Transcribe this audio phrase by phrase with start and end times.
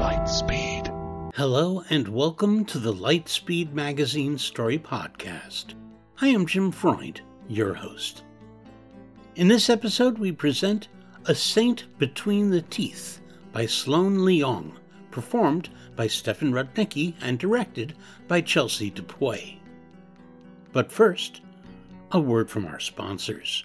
[0.00, 1.34] Lightspeed.
[1.34, 5.74] Hello, and welcome to the Lightspeed Magazine Story Podcast.
[6.22, 8.24] I am Jim Freund, your host.
[9.36, 10.88] In this episode, we present
[11.26, 13.20] A Saint Between the Teeth
[13.52, 14.72] by Sloane Leong,
[15.10, 17.94] performed by Stefan Rudnicki and directed
[18.26, 19.60] by Chelsea Dupuy.
[20.72, 21.42] But first,
[22.10, 23.64] a word from our sponsors.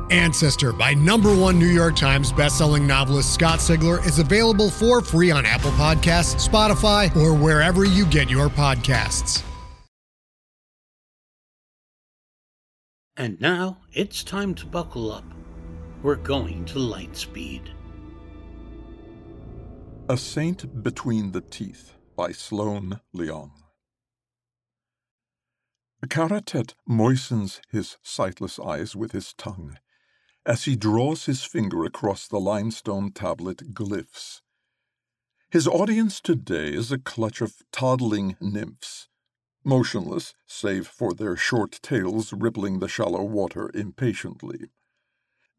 [0.11, 5.31] Ancestor by number one New York Times bestselling novelist Scott Sigler is available for free
[5.31, 9.41] on Apple Podcasts, Spotify, or wherever you get your podcasts.
[13.15, 15.23] And now it's time to buckle up.
[16.03, 17.69] We're going to Lightspeed.
[20.09, 23.51] A Saint Between the Teeth by Sloane Leong.
[26.07, 29.77] Kharatet moistens his sightless eyes with his tongue
[30.45, 34.41] as he draws his finger across the limestone tablet glyphs.
[35.49, 39.09] His audience today is a clutch of toddling nymphs,
[39.63, 44.69] motionless save for their short tails rippling the shallow water impatiently.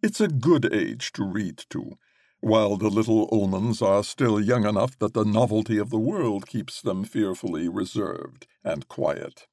[0.03, 1.99] It's a good age to read to,
[2.41, 6.83] while the little Ulmuns are still young enough that the novelty of the world keeps
[6.83, 9.47] them fearfully reserved and quiet.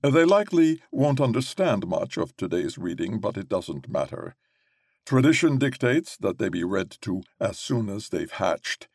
[0.00, 4.36] They likely won't understand much of today's reading, but it doesn't matter.
[5.04, 8.86] Tradition dictates that they be read to as soon as they've hatched,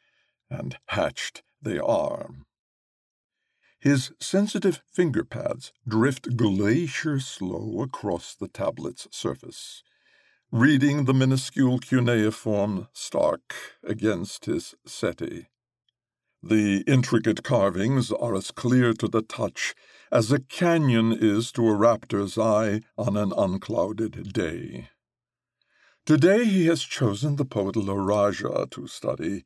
[0.50, 2.30] and hatched they are.
[3.80, 9.84] His sensitive finger pads drift glacier slow across the tablet's surface,
[10.52, 13.53] reading the minuscule cuneiform stark
[13.84, 15.47] against his setae.
[16.42, 19.74] The intricate carvings are as clear to the touch
[20.13, 24.88] as a canyon is to a raptor's eye on an unclouded day.
[26.06, 29.44] Today he has chosen the poet Laraja to study,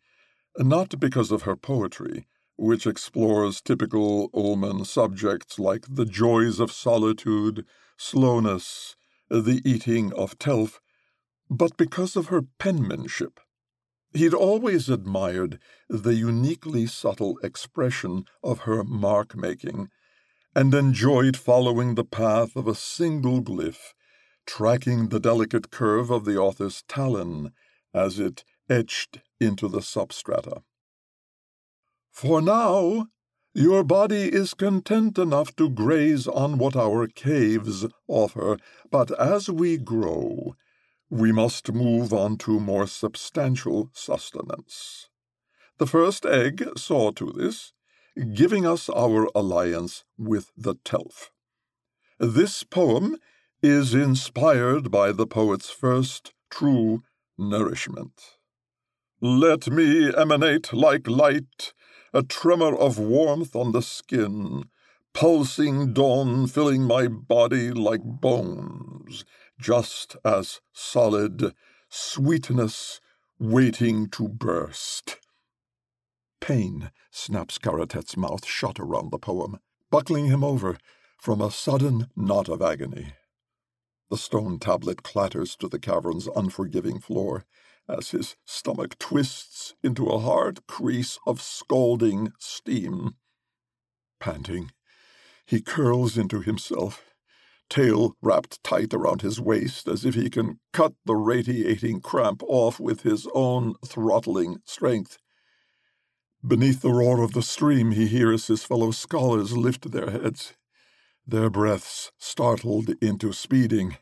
[0.58, 7.66] not because of her poetry, which explores typical Ulmun subjects like the joys of solitude,
[7.96, 8.98] slowness,
[9.30, 10.80] the eating of telf,
[11.50, 13.40] but because of her penmanship.
[14.14, 19.88] He'd always admired the uniquely subtle expression of her mark making
[20.58, 23.94] and enjoyed following the path of a single glyph,
[24.48, 27.52] tracking the delicate curve of the author's talon
[27.94, 30.64] as it etched into the substrata.
[32.10, 33.06] For now,
[33.54, 38.58] your body is content enough to graze on what our caves offer,
[38.90, 40.56] but as we grow,
[41.08, 45.08] we must move on to more substantial sustenance.
[45.78, 47.74] The first egg saw to this,
[48.34, 51.30] giving us our alliance with the Telf.
[52.20, 53.18] This poem
[53.62, 57.04] is inspired by the poet's first true
[57.38, 58.38] nourishment.
[59.22, 61.74] Let me emanate like light,
[62.14, 64.66] a tremor of warmth on the skin,
[65.14, 69.26] pulsing dawn filling my body like bones,
[69.60, 71.54] just as solid
[71.90, 73.02] sweetness
[73.40, 75.18] waiting to burst.
[76.40, 80.78] Pain snaps Kharatet's mouth shut around the poem, buckling him over
[81.18, 83.14] from a sudden knot of agony.
[84.10, 87.46] The stone tablet clatters to the cavern's unforgiving floor,
[87.90, 93.16] as his stomach twists into a hard crease of scalding steam.
[94.20, 94.72] Panting,
[95.46, 97.14] he curls into himself,
[97.70, 102.80] tail wrapped tight around his waist as if he can cut the radiating cramp off
[102.80, 105.18] with his own throttling strength.
[106.46, 110.54] Beneath the roar of the stream, he hears his fellow scholars lift their heads,
[111.26, 113.98] their breaths startled into speeding.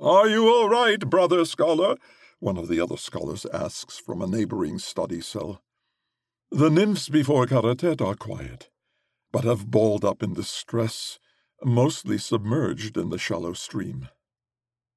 [0.00, 1.96] Are you all right, brother scholar?
[2.38, 5.62] One of the other scholars asks from a neighboring study cell.
[6.50, 8.70] The nymphs before Kharatet are quiet,
[9.32, 11.18] but have balled up in distress,
[11.64, 14.08] mostly submerged in the shallow stream.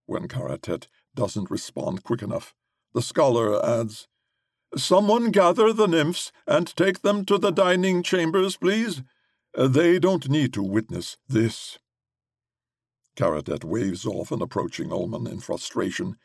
[0.05, 2.53] When Kharatet doesn't respond quick enough,
[2.93, 4.07] the scholar adds,
[4.75, 9.01] Someone gather the nymphs and take them to the dining chambers, please.
[9.57, 11.80] Uh, they don't need to witness this.
[13.16, 16.18] Kharatet waves off an approaching Ulmun in frustration,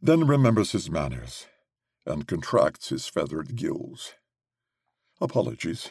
[0.00, 1.46] then remembers his manners
[2.04, 4.14] and contracts his feathered gills.
[5.20, 5.90] Apologies.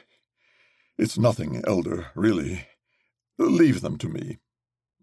[0.98, 2.68] It's nothing, Elder, really.
[3.38, 4.38] Leave them to me.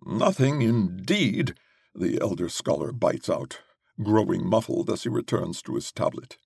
[0.06, 1.54] Nothing, indeed,
[1.94, 3.58] the elder scholar bites out,
[4.02, 6.36] growing muffled as he returns to his tablet.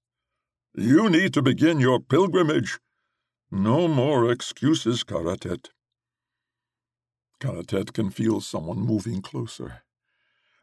[0.75, 2.79] You need to begin your pilgrimage.
[3.51, 5.69] No more excuses, Kharatet.
[7.41, 9.83] Kharatet can feel someone moving closer,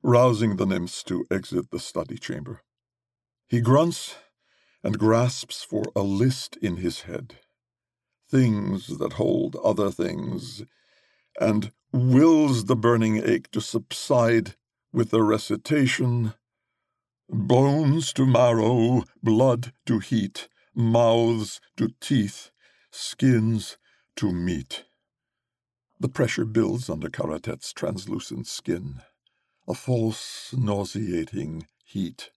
[0.01, 2.63] rousing the nymphs to exit the study chamber.
[3.47, 4.15] He grunts
[4.83, 7.35] and grasps for a list in his head.
[8.27, 10.63] Things that hold other things,
[11.39, 14.55] and wills the burning ache to subside
[14.91, 16.33] with the recitation
[17.31, 22.49] Bones to marrow, blood to heat, mouths to teeth,
[22.89, 23.77] skins
[24.15, 24.85] to meat.
[25.99, 29.01] The pressure builds under Kharatet's translucent skin,
[29.67, 32.31] a false, nauseating heat.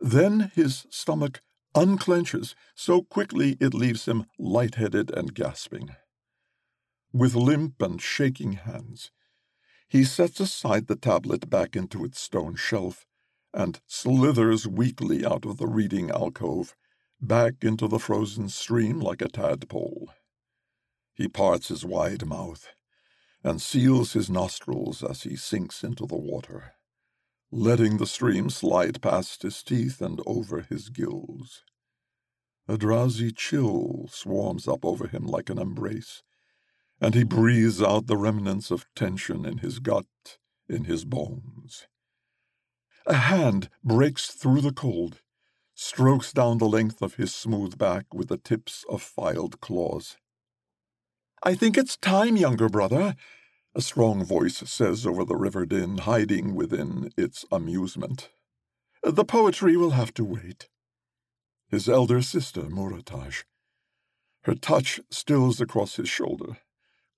[0.00, 1.40] Then his stomach
[1.72, 5.90] unclenches so quickly it leaves him light-headed and gasping.
[7.12, 9.12] With limp and shaking hands,
[9.88, 13.06] he sets aside the tablet back into its stone shelf
[13.56, 16.76] and slithers weakly out of the reading alcove,
[17.22, 20.10] back into the frozen stream like a tadpole.
[21.14, 22.68] He parts his wide mouth
[23.42, 26.74] and seals his nostrils as he sinks into the water,
[27.50, 31.62] letting the stream slide past his teeth and over his gills.
[32.68, 36.22] A drowsy chill swarms up over him like an embrace,
[37.00, 40.04] and he breathes out the remnants of tension in his gut,
[40.68, 41.86] in his bones.
[43.08, 45.20] A hand breaks through the cold,
[45.76, 50.16] strokes down the length of his smooth back with the tips of filed claws.
[51.40, 53.14] I think it's time, younger brother,
[53.76, 58.30] a strong voice says over the river din, hiding within its amusement.
[59.04, 60.68] The poetry will have to wait.
[61.68, 63.44] His elder sister, Murataj.
[64.42, 66.56] Her touch stills across his shoulder,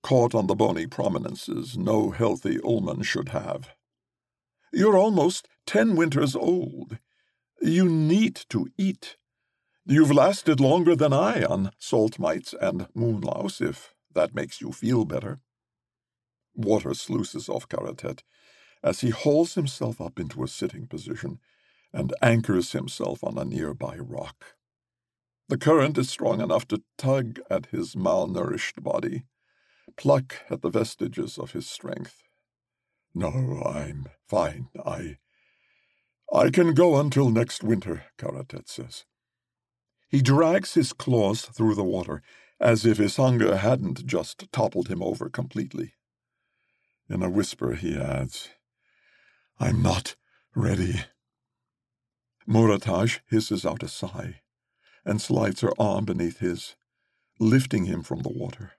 [0.03, 3.71] caught on the bony prominences no healthy Ulmun should have.
[4.71, 6.97] You're almost ten winters old.
[7.61, 9.17] You need to eat.
[9.85, 15.05] You've lasted longer than I on salt mites and moonlouse, if that makes you feel
[15.05, 15.39] better.
[16.55, 18.21] Water sluices off Kharatet
[18.83, 21.39] as he hauls himself up into a sitting position
[21.91, 24.55] and anchors himself on a nearby rock.
[25.47, 29.23] The current is strong enough to tug at his malnourished body,
[29.97, 32.21] pluck at the vestiges of his strength.
[33.13, 34.69] No, I'm fine.
[34.85, 35.17] I.
[36.31, 39.05] I can go until next winter, Kharatet says.
[40.09, 42.21] He drags his claws through the water
[42.59, 45.93] as if his hunger hadn't just toppled him over completely.
[47.09, 48.49] In a whisper, he adds,
[49.59, 50.15] I'm not
[50.55, 51.01] ready.
[52.47, 54.41] Murataj hisses out a sigh
[55.05, 56.75] and slides her arm beneath his,
[57.39, 58.73] lifting him from the water.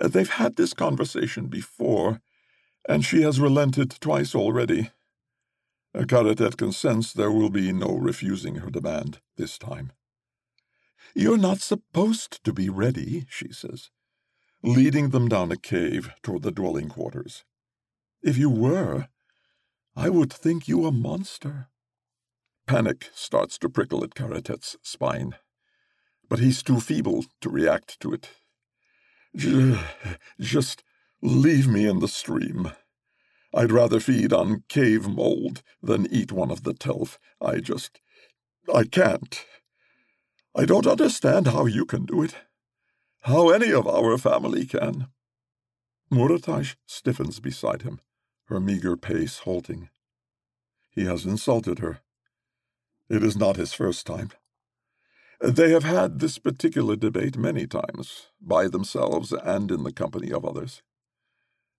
[0.00, 2.20] They've had this conversation before,
[2.88, 4.90] and she has relented twice already.
[5.94, 9.92] Kharatet consents there will be no refusing her demand this time.
[11.14, 13.90] You're not supposed to be ready, she says,
[14.62, 17.44] leading them down a cave toward the dwelling quarters.
[18.22, 19.08] If you were,
[19.94, 21.68] I would think you a monster.
[22.66, 25.34] Panic starts to prickle at Kharatet's spine,
[26.28, 28.30] but he's too feeble to react to it.
[30.40, 30.82] Just
[31.22, 32.72] leave me in the stream.
[33.54, 37.18] I'd rather feed on cave mold than eat one of the telf.
[37.40, 38.00] I just.
[38.72, 39.44] I can't.
[40.54, 42.34] I don't understand how you can do it.
[43.22, 45.08] How any of our family can.
[46.12, 48.00] Murataj stiffens beside him,
[48.46, 49.90] her meager pace halting.
[50.90, 52.00] He has insulted her,
[53.08, 54.30] It is not his first time.
[55.40, 60.44] They have had this particular debate many times, by themselves and in the company of
[60.44, 60.82] others.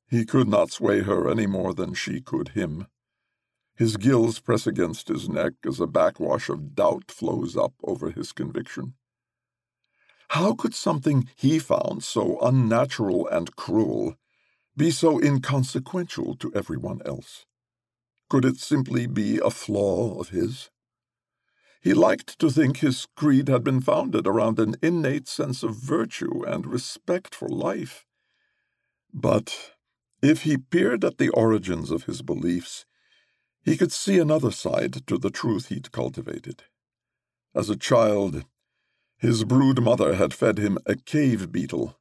[0.09, 2.87] He could not sway her any more than she could him.
[3.75, 8.31] His gills press against his neck as a backwash of doubt flows up over his
[8.31, 8.95] conviction.
[10.29, 14.15] How could something he found so unnatural and cruel
[14.75, 17.45] be so inconsequential to everyone else?
[18.29, 20.69] Could it simply be a flaw of his?
[21.81, 26.43] He liked to think his creed had been founded around an innate sense of virtue
[26.45, 28.05] and respect for life.
[29.13, 29.71] But
[30.21, 32.85] if he peered at the origins of his beliefs,
[33.63, 36.63] he could see another side to the truth he'd cultivated.
[37.55, 38.45] As a child,
[39.17, 41.97] his brood mother had fed him a cave beetle,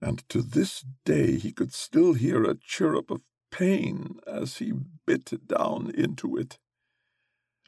[0.00, 4.72] and to this day he could still hear a chirrup of pain as he
[5.06, 6.58] bit down into it.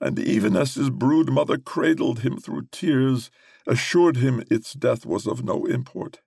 [0.00, 3.30] And even as his brood mother cradled him through tears,
[3.66, 6.20] assured him its death was of no import,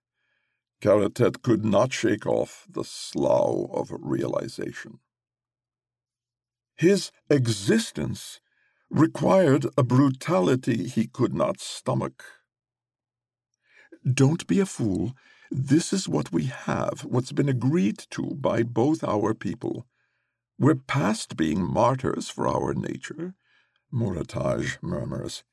[0.81, 4.99] Kharatet could not shake off the slough of realization.
[6.75, 8.39] His existence
[8.89, 12.23] required a brutality he could not stomach.
[14.11, 15.13] Don't be a fool.
[15.51, 19.85] This is what we have, what's been agreed to by both our people.
[20.57, 23.33] We're past being martyrs for our nature,
[23.93, 25.43] Murataj murmurs.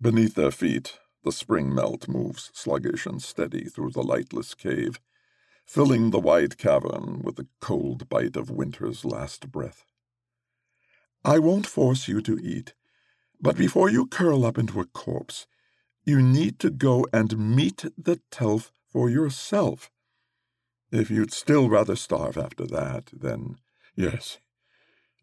[0.00, 5.00] Beneath their feet, the spring melt moves sluggish and steady through the lightless cave,
[5.66, 9.84] filling the wide cavern with the cold bite of winter's last breath.
[11.24, 12.74] I won't force you to eat,
[13.40, 15.46] but before you curl up into a corpse,
[16.04, 19.90] you need to go and meet the Telf for yourself.
[20.90, 23.58] If you'd still rather starve after that, then
[23.94, 24.38] yes,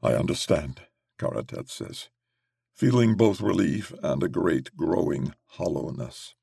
[0.02, 0.82] I understand,
[1.18, 2.10] Kharatet says
[2.78, 6.36] feeling both relief and a great growing hollowness.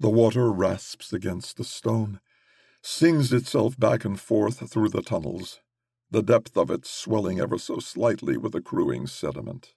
[0.00, 2.18] The water rasps against the stone,
[2.82, 5.60] sings itself back and forth through the tunnels,
[6.10, 9.74] the depth of it swelling ever so slightly with accruing sediment.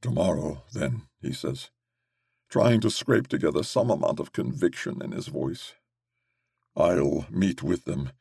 [0.00, 1.68] Tomorrow, then, he says,
[2.48, 5.74] trying to scrape together some amount of conviction in his voice.
[6.74, 8.12] I'll meet with them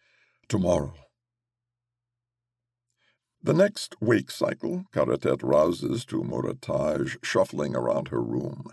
[0.50, 0.96] tomorrow.
[3.41, 8.67] The next wake cycle, Kharatet rouses to Murataj shuffling around her room.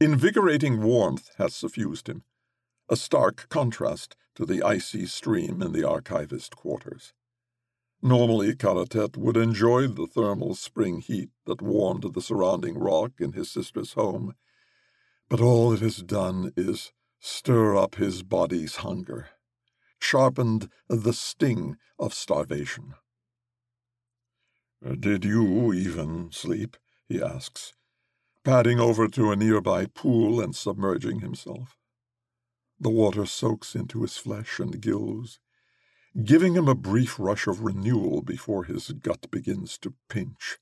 [0.00, 2.24] Invigorating warmth has suffused him,
[2.88, 7.12] a stark contrast to the icy stream in the archivist quarters.
[8.02, 13.50] Normally, Kharatet would enjoy the thermal spring heat that warmed the surrounding rock in his
[13.50, 14.34] sister's home,
[15.28, 19.30] but all it has done is stir up his body's hunger,
[19.98, 22.94] sharpened the sting of starvation.
[24.84, 26.76] Did you even sleep?
[27.08, 27.72] he asks,
[28.44, 31.76] padding over to a nearby pool and submerging himself.
[32.78, 35.40] The water soaks into his flesh and gills,
[36.22, 40.58] giving him a brief rush of renewal before his gut begins to pinch.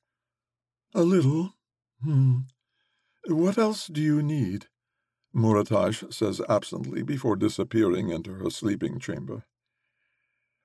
[0.94, 1.54] A little.
[2.02, 2.40] Hmm.
[3.26, 4.66] What else do you need?
[5.34, 9.46] Murataj says absently before disappearing into her sleeping chamber.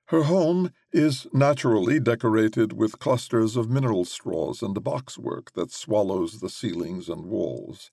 [0.08, 6.48] Her home is naturally decorated with clusters of mineral straws and boxwork that swallows the
[6.48, 7.90] ceilings and walls.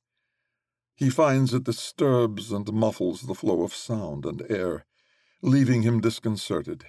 [0.95, 4.85] He finds it disturbs and muffles the flow of sound and air,
[5.41, 6.85] leaving him disconcerted.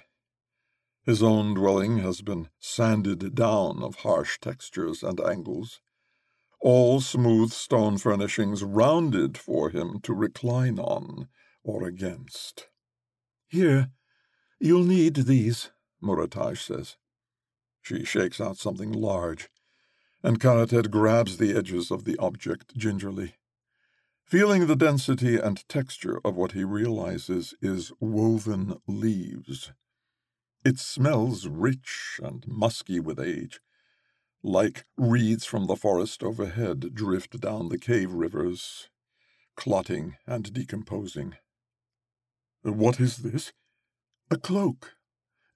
[1.03, 5.81] His own dwelling has been sanded down of harsh textures and angles,
[6.61, 11.27] all smooth stone furnishings rounded for him to recline on
[11.63, 12.67] or against.
[13.49, 13.91] Here,
[14.59, 15.71] You'll need these,
[16.01, 16.97] Murataj says.
[17.81, 19.49] She shakes out something large,
[20.23, 23.35] and Kharatet grabs the edges of the object gingerly.
[24.25, 29.71] Feeling the density and texture of what he realizes is woven leaves.
[30.65, 33.61] It smells rich and musky with age,
[34.43, 38.89] like reeds from the forest overhead drift down the cave rivers,
[39.55, 41.35] clotting and decomposing.
[42.63, 43.53] What is this?
[44.29, 44.97] A cloak.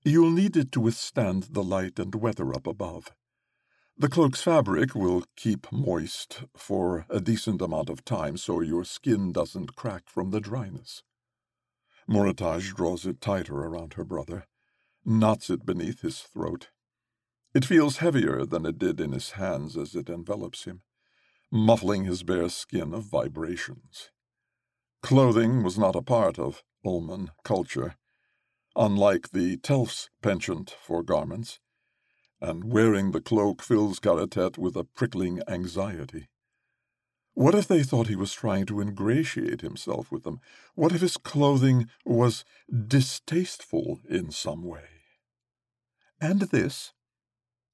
[0.06, 3.12] You'll need it to withstand the light and weather up above.
[3.98, 9.34] The cloak's fabric will keep moist for a decent amount of time so your skin
[9.34, 11.04] doesn't crack from the dryness.
[12.10, 14.46] Murataj draws it tighter around her brother,
[15.04, 16.70] knots it beneath his throat.
[17.54, 20.82] It feels heavier than it did in his hands as it envelops him,
[21.52, 24.12] muffling his bare skin of vibrations.
[25.02, 27.98] Clothing was not a part of Ulmun culture,
[28.76, 31.60] unlike the Telf's penchant for garments,
[32.40, 36.28] and wearing the cloak fills Kharatet with a prickling anxiety.
[37.34, 40.40] What if they thought he was trying to ingratiate himself with them?
[40.76, 42.44] What if his clothing was
[42.88, 44.86] distasteful in some way?
[46.20, 46.94] And this?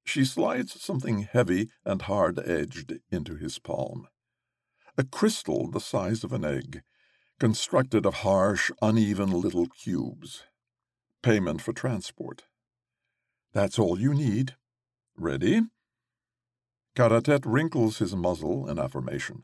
[0.05, 4.07] She slides something heavy and hard edged into his palm.
[4.97, 6.81] A crystal the size of an egg,
[7.39, 10.43] constructed of harsh, uneven little cubes.
[11.23, 12.43] Payment for transport.
[13.53, 14.55] That's all you need.
[15.17, 15.61] Ready?
[16.95, 19.43] Kharatet wrinkles his muzzle in affirmation.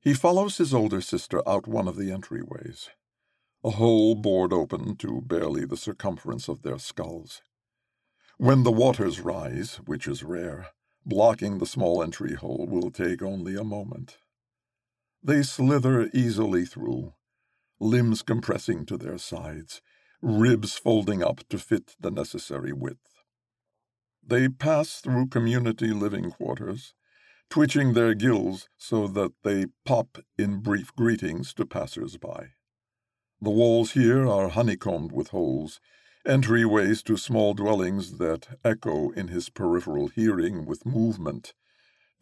[0.00, 2.90] He follows his older sister out one of the entryways,
[3.62, 7.40] a hole bored open to barely the circumference of their skulls.
[8.36, 10.68] When the waters rise, which is rare,
[11.06, 14.18] blocking the small entry hole will take only a moment.
[15.22, 17.14] They slither easily through,
[17.80, 19.80] limbs compressing to their sides,
[20.24, 23.22] ribs folding up to fit the necessary width.
[24.26, 26.94] They pass through community living quarters,
[27.50, 32.52] twitching their gills so that they pop in brief greetings to passers-by.
[33.42, 35.78] The walls here are honeycombed with holes,
[36.26, 41.52] entryways to small dwellings that echo in his peripheral hearing with movement,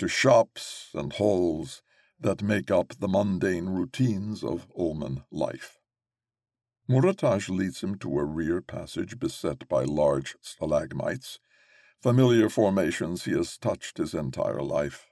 [0.00, 1.82] to shops and halls
[2.18, 5.78] that make up the mundane routines of Ulmun life.
[6.92, 11.38] Murataj leads him to a rear passage beset by large stalagmites,
[12.02, 15.06] familiar formations he has touched his entire life.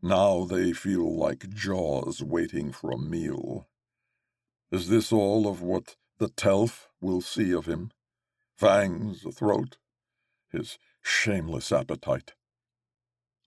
[0.00, 3.68] Now they feel like jaws waiting for a meal.
[4.70, 7.90] Is this all of what the Telf will see of him?
[8.56, 9.76] Fangs, a throat,
[10.50, 12.32] his shameless appetite.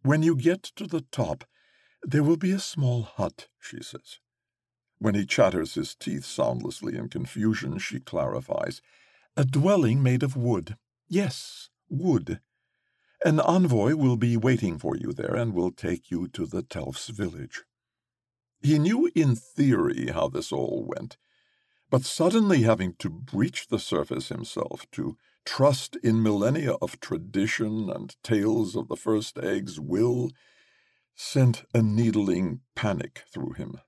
[0.03, 1.45] When you get to the top,
[2.03, 4.19] there will be a small hut, she says.
[5.00, 8.82] When he chatters his teeth soundlessly in confusion, she clarifies.
[9.38, 10.78] A dwelling made of wood.
[11.08, 12.40] Yes, wood.
[13.24, 17.10] An envoy will be waiting for you there and will take you to the Telf's
[17.10, 17.64] village.
[18.62, 21.18] He knew in theory how this all went,
[21.90, 28.16] but suddenly having to breach the surface himself, to trust in millennia of tradition and
[28.24, 30.31] tales of the first egg's will,
[31.16, 33.79] sent a needling panic through him.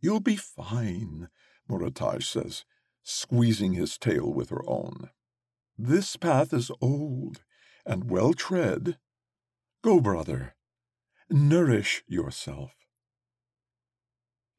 [0.00, 1.28] You'll be fine,
[1.68, 2.64] Murataj says,
[3.02, 5.10] squeezing his tail with her own.
[5.78, 7.42] This path is old
[7.84, 8.98] and well tread.
[9.82, 10.54] Go, brother,
[11.30, 12.72] nourish yourself.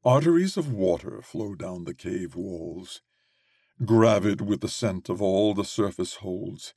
[0.04, 3.02] Arteries of water flow down the cave walls,
[3.84, 6.74] gravid with the scent of all the surface holds,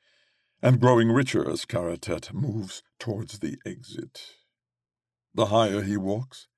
[0.62, 4.32] and growing richer as Kharatet moves towards the exit.
[5.34, 6.48] The higher he walks,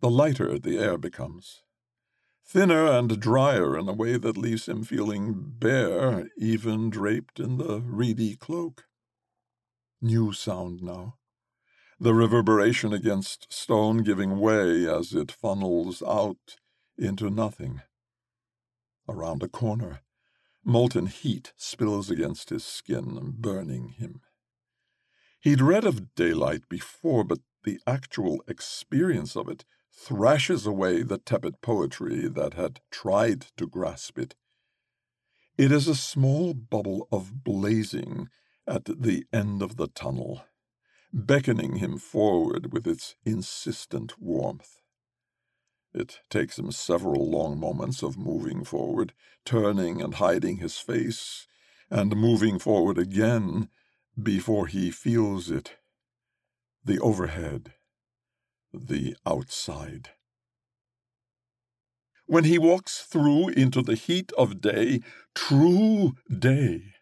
[0.00, 1.62] the lighter the air becomes.
[2.44, 7.80] Thinner and drier in a way that leaves him feeling bare, even draped in the
[7.80, 8.86] reedy cloak.
[10.00, 11.16] New sound now.
[12.00, 16.56] The reverberation against stone giving way as it funnels out
[16.96, 17.82] into nothing.
[19.06, 20.00] Around a corner,
[20.64, 24.22] molten heat spills against his skin, burning him.
[25.40, 31.60] He'd read of daylight before, but the actual experience of it thrashes away the tepid
[31.60, 34.34] poetry that had tried to grasp it.
[35.56, 38.28] It is a small bubble of blazing
[38.66, 40.44] at the end of the tunnel,
[41.12, 44.80] beckoning him forward with its insistent warmth.
[45.92, 49.12] It takes him several long moments of moving forward,
[49.44, 51.46] turning and hiding his face,
[51.90, 53.68] and moving forward again
[54.20, 55.76] before he feels it
[56.84, 57.74] the overhead,
[58.72, 60.10] the outside.
[62.26, 65.00] When he walks through into the heat of day,
[65.34, 66.94] true day,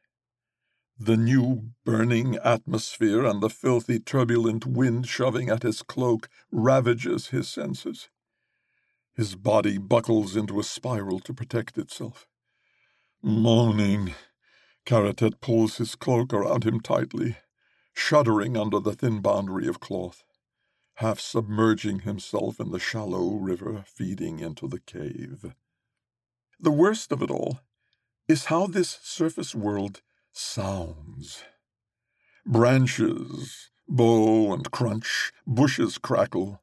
[0.99, 7.49] the new burning atmosphere and the filthy turbulent wind shoving at his cloak ravages his
[7.49, 8.09] senses.
[9.15, 12.27] His body buckles into a spiral to protect itself.
[13.23, 14.15] Moaning,
[14.87, 17.37] Kharatet pulls his cloak around him tightly
[17.99, 20.23] shuddering under the thin boundary of cloth,
[20.99, 25.55] half submerging himself in the shallow river feeding into the cave.
[26.59, 27.61] The worst of it all
[28.27, 31.45] is how this surface world sounds.
[32.45, 36.63] Branches bow and crunch, bushes crackle,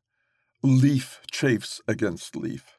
[0.62, 2.78] leaf chafes against leaf.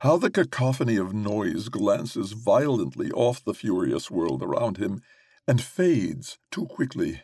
[0.00, 5.02] How the cacophony of noise glances violently off the furious world around him
[5.46, 7.20] and fades too quickly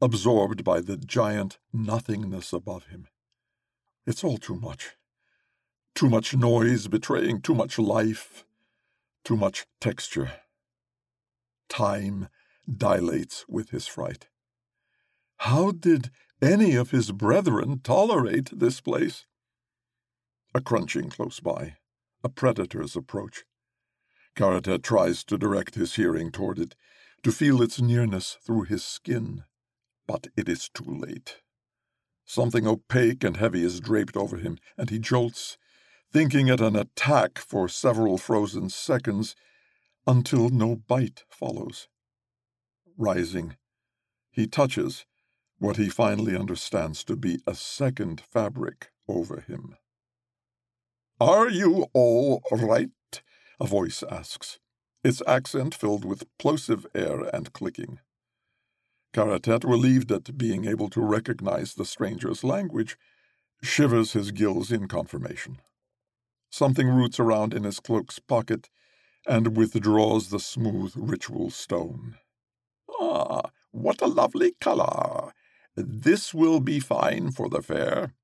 [0.00, 3.08] absorbed by the giant nothingness above him.
[4.06, 4.96] It's all too much.
[5.94, 8.44] Too much noise betraying too much life,
[9.24, 10.32] too much texture.
[11.68, 12.28] Time
[12.70, 14.28] dilates with his fright.
[15.38, 19.26] How did any of his brethren tolerate this place?
[20.54, 21.76] A crunching close by,
[22.22, 23.44] a predator's approach.
[24.36, 26.74] Kharatet tries to direct his hearing toward it,
[27.24, 29.44] to feel its nearness through his skin,
[30.08, 31.36] but it is too late.
[32.24, 35.56] Something opaque and heavy is draped over him, and he jolts,
[36.12, 39.36] thinking it an attack for several frozen seconds,
[40.06, 41.88] until no bite follows.
[42.96, 43.56] Rising,
[44.30, 45.04] he touches
[45.58, 49.76] what he finally understands to be a second fabric over him.
[51.20, 52.90] Are you all right?
[53.60, 54.58] A voice asks,
[55.04, 57.98] its accent filled with plosive air and clicking.
[59.18, 62.96] Kharatet, relieved at being able to recognize the stranger's language,
[63.60, 65.58] shivers his gills in confirmation.
[66.50, 68.70] Something roots around in his cloak's pocket
[69.26, 72.14] and withdraws the smooth ritual stone.
[73.00, 75.32] Ah, what a lovely color!
[75.74, 78.14] This will be fine for the fair.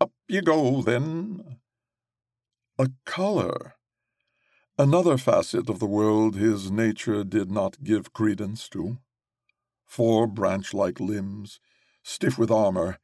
[0.00, 1.60] Up you go, then.
[2.76, 3.74] A color.
[4.76, 8.98] Another facet of the world his nature did not give credence to.
[9.90, 11.58] Four branch like limbs,
[12.04, 12.98] stiff with armor,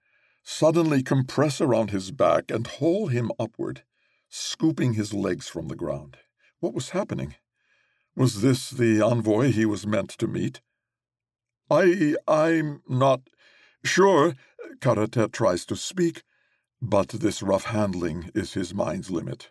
[0.44, 3.82] suddenly compress around his back and haul him upward,
[4.28, 6.18] scooping his legs from the ground.
[6.60, 7.34] What was happening?
[8.14, 10.60] Was this the envoy he was meant to meet?
[11.68, 12.14] I.
[12.28, 13.22] I'm not
[13.84, 14.34] Sure,
[14.78, 16.22] Kharatet tries to speak,
[16.80, 19.50] but this rough handling is his mind's limit.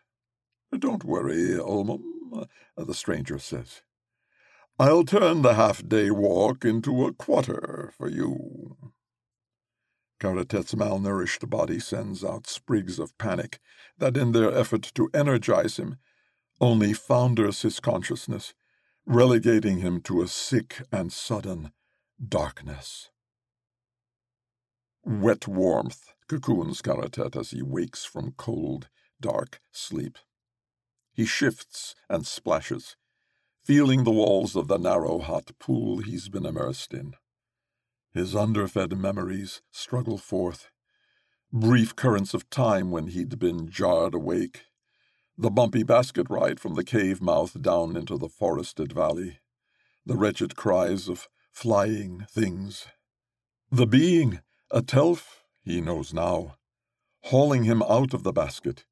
[0.79, 3.81] Don't worry, Ulmun, the stranger says.
[4.77, 8.75] I'll turn the half day walk into a quarter for you.
[10.19, 13.59] Kharatet's malnourished body sends out sprigs of panic
[13.99, 15.95] that, in their effort to energize him,
[16.59, 18.53] only founders his consciousness,
[19.05, 21.71] relegating him to a sick and sudden
[22.27, 23.11] darkness.
[25.05, 28.89] Wet warmth cocoons Kharatet as he wakes from cold,
[29.21, 30.17] dark sleep.
[31.13, 32.97] He shifts and splashes,
[33.65, 37.15] feeling the walls of the narrow, hot pool he's been immersed in.
[38.13, 40.69] His underfed memories struggle forth.
[41.51, 44.65] Brief currents of time when he'd been jarred awake.
[45.35, 49.39] The bumpy basket ride from the cave mouth down into the forested valley.
[50.05, 52.85] The wretched cries of flying things.
[53.71, 56.57] The being a Telf, he knows now,
[57.23, 58.85] hauling him out of the basket,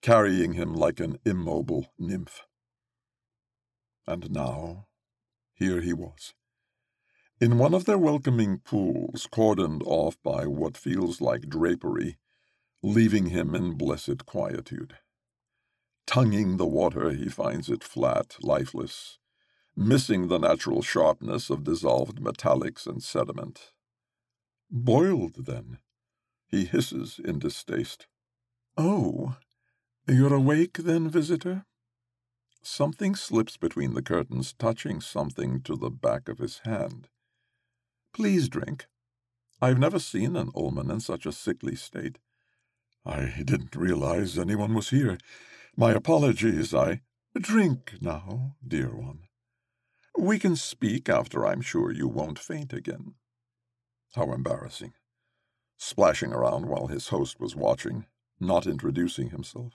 [0.00, 2.46] carrying him like an immobile nymph.
[4.06, 4.86] And now,
[5.54, 6.34] here he was,
[7.40, 12.18] in one of their welcoming pools, cordoned off by what feels like drapery,
[12.82, 14.98] leaving him in blessed quietude.
[16.06, 19.18] Tonguing the water, he finds it flat, lifeless,
[19.76, 23.72] missing the natural sharpness of dissolved metallics and sediment.
[24.70, 25.78] Boiled, then.
[26.46, 28.06] He hisses in distaste.
[28.76, 29.36] Oh,
[30.06, 31.64] you're awake, then, visitor?
[32.66, 37.08] Something slips between the curtains, touching something to the back of his hand.
[38.14, 38.86] Please drink.
[39.60, 42.18] I've never seen an Ulmun in such a sickly state.
[43.04, 45.18] I didn't realize anyone was here.
[45.76, 46.72] My apologies.
[46.72, 47.02] I.
[47.38, 49.24] Drink now, dear one.
[50.18, 53.14] We can speak after I'm sure you won't faint again.
[54.14, 54.94] How embarrassing.
[55.76, 58.06] Splashing around while his host was watching,
[58.40, 59.74] not introducing himself.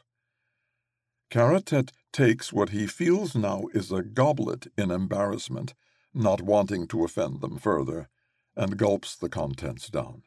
[1.29, 5.75] Kharatet takes what he feels now is a goblet in embarrassment,
[6.13, 8.09] not wanting to offend them further,
[8.55, 10.23] and gulps the contents down.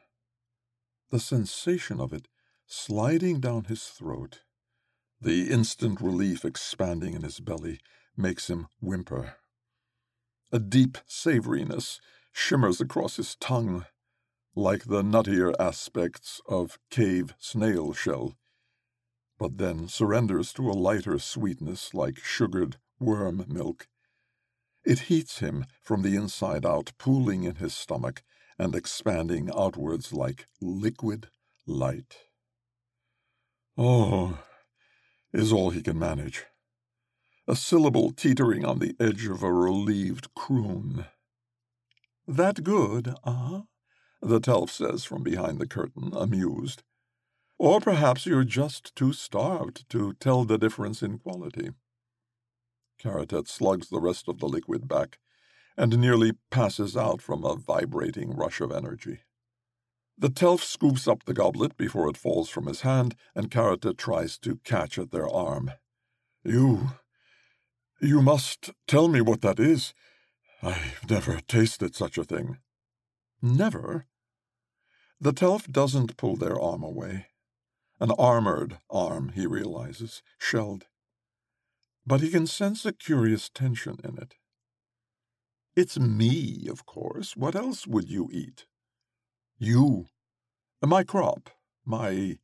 [1.09, 2.27] The sensation of it
[2.65, 4.39] sliding down his throat,
[5.19, 7.79] the instant relief expanding in his belly,
[8.15, 9.35] makes him whimper.
[10.51, 11.99] A deep savoriness
[12.31, 13.85] shimmers across his tongue,
[14.55, 18.37] like the nuttier aspects of cave snail shell,
[19.43, 23.89] but then surrenders to a lighter sweetness like sugared worm milk.
[24.85, 28.23] It heats him from the inside out, pooling in his stomach
[28.57, 31.27] and expanding outwards like liquid
[31.67, 32.19] light.
[33.77, 34.39] Oh,
[35.33, 36.45] is all he can manage.
[37.45, 41.03] A syllable teetering on the edge of a relieved croon.
[42.25, 43.55] That good, ah?
[43.55, 43.61] Uh?
[44.21, 46.83] the Telf says from behind the curtain, amused.
[47.57, 51.71] Or perhaps you're just too starved to tell the difference in quality.
[53.01, 55.19] Kharatet slugs the rest of the liquid back
[55.77, 59.19] and nearly passes out from a vibrating rush of energy.
[60.17, 64.37] The Telf scoops up the goblet before it falls from his hand, and Kharatet tries
[64.39, 65.71] to catch at their arm.
[66.43, 66.91] You.
[68.01, 69.93] you must tell me what that is.
[70.61, 72.59] I've never tasted such a thing.
[73.41, 74.05] Never?
[75.19, 77.27] The Telf doesn't pull their arm away.
[77.99, 80.85] An armored arm, he realizes, shelled.
[82.05, 84.35] But he can sense a curious tension in it.
[85.75, 87.35] It's me, of course.
[87.35, 88.65] What else would you eat?
[89.57, 90.07] You.
[90.81, 91.49] My crop.
[91.85, 92.37] My.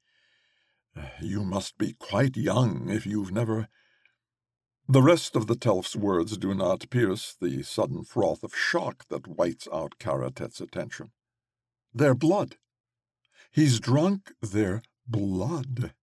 [1.21, 3.67] You must be quite young if you've never.
[4.87, 9.27] The rest of the Telf's words do not pierce the sudden froth of shock that
[9.27, 11.11] whites out Kharatet's attention.
[11.93, 12.57] Their blood.
[13.51, 15.93] He's drunk their blood.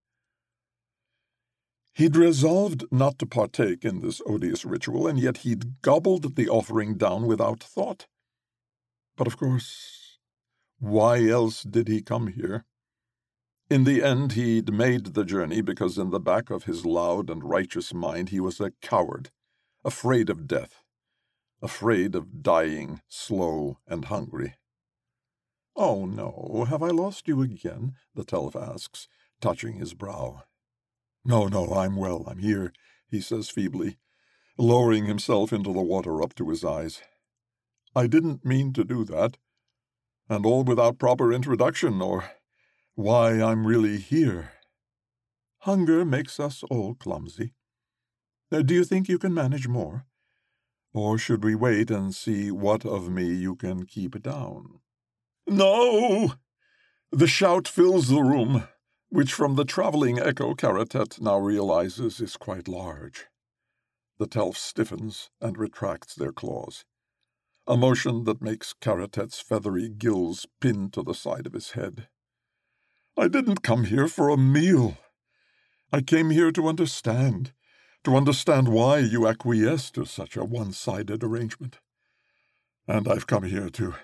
[1.95, 6.97] He'd resolved not to partake in this odious ritual, and yet he'd gobbled the offering
[6.97, 8.07] down without thought.
[9.17, 10.19] But of course,
[10.79, 12.67] why else did he come here?
[13.71, 17.43] In the end, he'd made the journey because in the back of his loud and
[17.43, 19.31] righteous mind he was a coward,
[19.85, 20.85] afraid of death,
[21.63, 24.55] afraid of dying slow and hungry.
[25.77, 27.97] Oh, no, have I lost you again?
[28.15, 29.09] the Telf asks,
[29.43, 30.45] touching his brow.
[31.23, 32.73] No, no, I'm well, I'm here,
[33.11, 33.99] he says feebly,
[34.57, 37.03] lowering himself into the water up to his eyes.
[37.95, 39.37] I didn't mean to do that,
[40.29, 42.25] and all without proper introduction or
[42.95, 44.53] why I'm really here.
[45.61, 47.53] Hunger makes us all clumsy.
[48.51, 50.07] Uh, do you think you can manage more?
[50.95, 54.81] Or should we wait and see what of me you can keep down?
[55.47, 56.35] No!
[57.13, 58.67] The shout fills the room
[59.09, 63.27] which from the travelling echo Kharatet now realizes is quite large.
[64.19, 66.85] The Telf stiffens and retracts their claws,
[67.67, 72.09] a motion that makes Kharatet's feathery gills pin to the side of his head.
[73.17, 74.99] I didn't come here for a meal.
[75.93, 77.53] I came here to understand,
[78.05, 81.79] to understand why you acquiesce to such a one sided arrangement.
[82.87, 83.95] And I've come here to.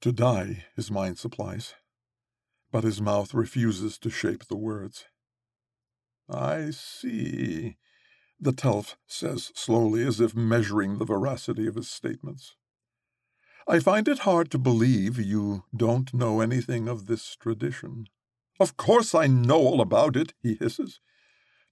[0.00, 1.74] To die, his mind supplies
[2.70, 5.06] but his mouth refuses to shape the words.
[6.28, 7.76] I see,
[8.38, 12.54] the Telf says slowly, as if measuring the veracity of his statements.
[13.66, 18.06] I find it hard to believe you don't know anything of this tradition.
[18.60, 21.00] Of course I know all about it, he hisses,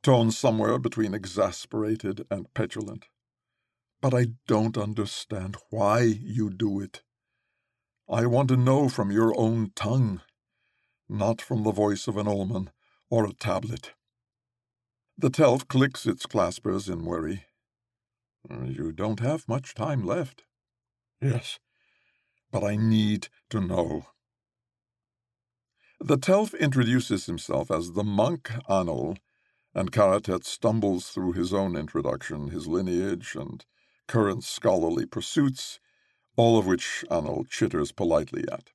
[0.02, 3.06] tone somewhere between exasperated and petulant.
[4.00, 7.02] But I don't understand why you do it.
[8.08, 10.20] I want to know from your own tongue
[11.08, 12.70] not from the voice of an omen
[13.10, 13.92] or a tablet.
[15.16, 17.44] The Telf clicks its claspers in worry.
[18.48, 20.44] You don't have much time left.
[21.20, 21.58] Yes,
[22.50, 24.06] but I need to know.
[26.00, 29.16] The Telf introduces himself as the monk Anol,
[29.74, 33.64] and Kharatet stumbles through his own introduction, his lineage, and
[34.06, 35.80] current scholarly pursuits,
[36.36, 38.70] all of which Anol chitters politely at.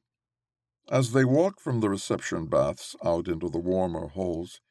[0.89, 4.62] As they walk from the reception baths out into the warmer halls,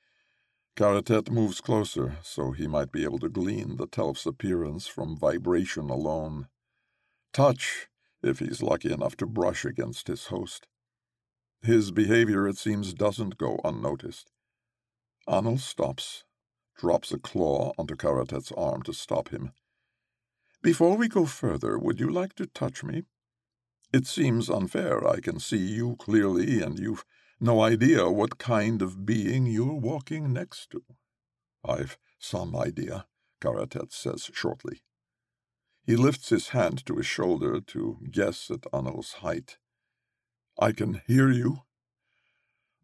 [0.77, 5.89] Kharatet moves closer so he might be able to glean the Telf's appearance from vibration
[5.89, 6.49] alone.
[7.33, 7.89] Touch,
[8.23, 10.67] if he's lucky enough to brush against his host.
[11.63, 14.31] His behavior, it seems, doesn't go unnoticed.
[15.29, 16.25] Anil stops,
[16.77, 19.53] drops a claw onto Kharatet's arm to stop him.
[20.63, 23.05] Before we go further, would you like to touch me?
[23.93, 25.07] It seems unfair.
[25.09, 27.05] I can see you clearly, and you've
[27.41, 30.83] no idea what kind of being you're walking next to.
[31.65, 33.07] I've some idea,
[33.41, 34.83] Kharatet says shortly.
[35.87, 39.57] He lifts his hand to his shoulder to guess at Anil's height.
[40.59, 41.63] I can hear you.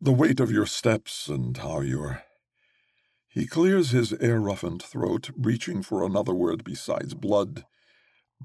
[0.01, 2.23] The weight of your steps and how you're.
[3.37, 7.67] He clears his air roughened throat, reaching for another word besides blood.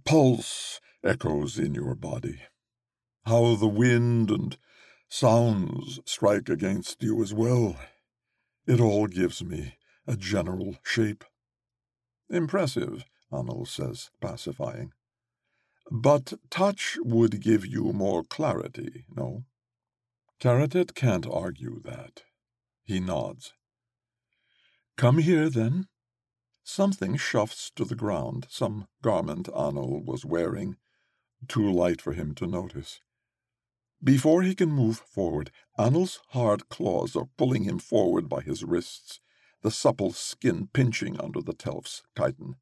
[0.04, 2.42] Pulse echoes in your body
[3.26, 4.58] how the wind and
[5.08, 7.78] sounds strike against you as well.
[8.68, 9.76] It all gives me
[10.06, 11.24] a general shape.
[12.30, 14.92] Impressive, Anil says, pacifying.
[15.90, 19.46] But touch would give you more clarity, no?
[20.42, 22.24] Kharatet can't argue that.
[22.84, 23.54] He nods.
[25.02, 25.88] Come here, then.
[26.64, 30.78] Something shuffles to the ground, some garment Anil was wearing,
[31.48, 33.00] too light for him to notice.
[34.04, 39.20] Before he can move forward, Anil's hard claws are pulling him forward by his wrists,
[39.64, 42.58] the supple skin pinching under the Telf's chiton.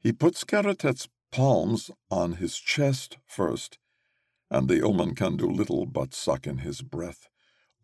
[0.00, 3.76] He puts Kharatet's palms on his chest first,
[4.50, 7.28] and the Ulmun can do little but suck in his breath,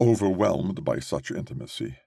[0.00, 1.98] overwhelmed by such intimacy.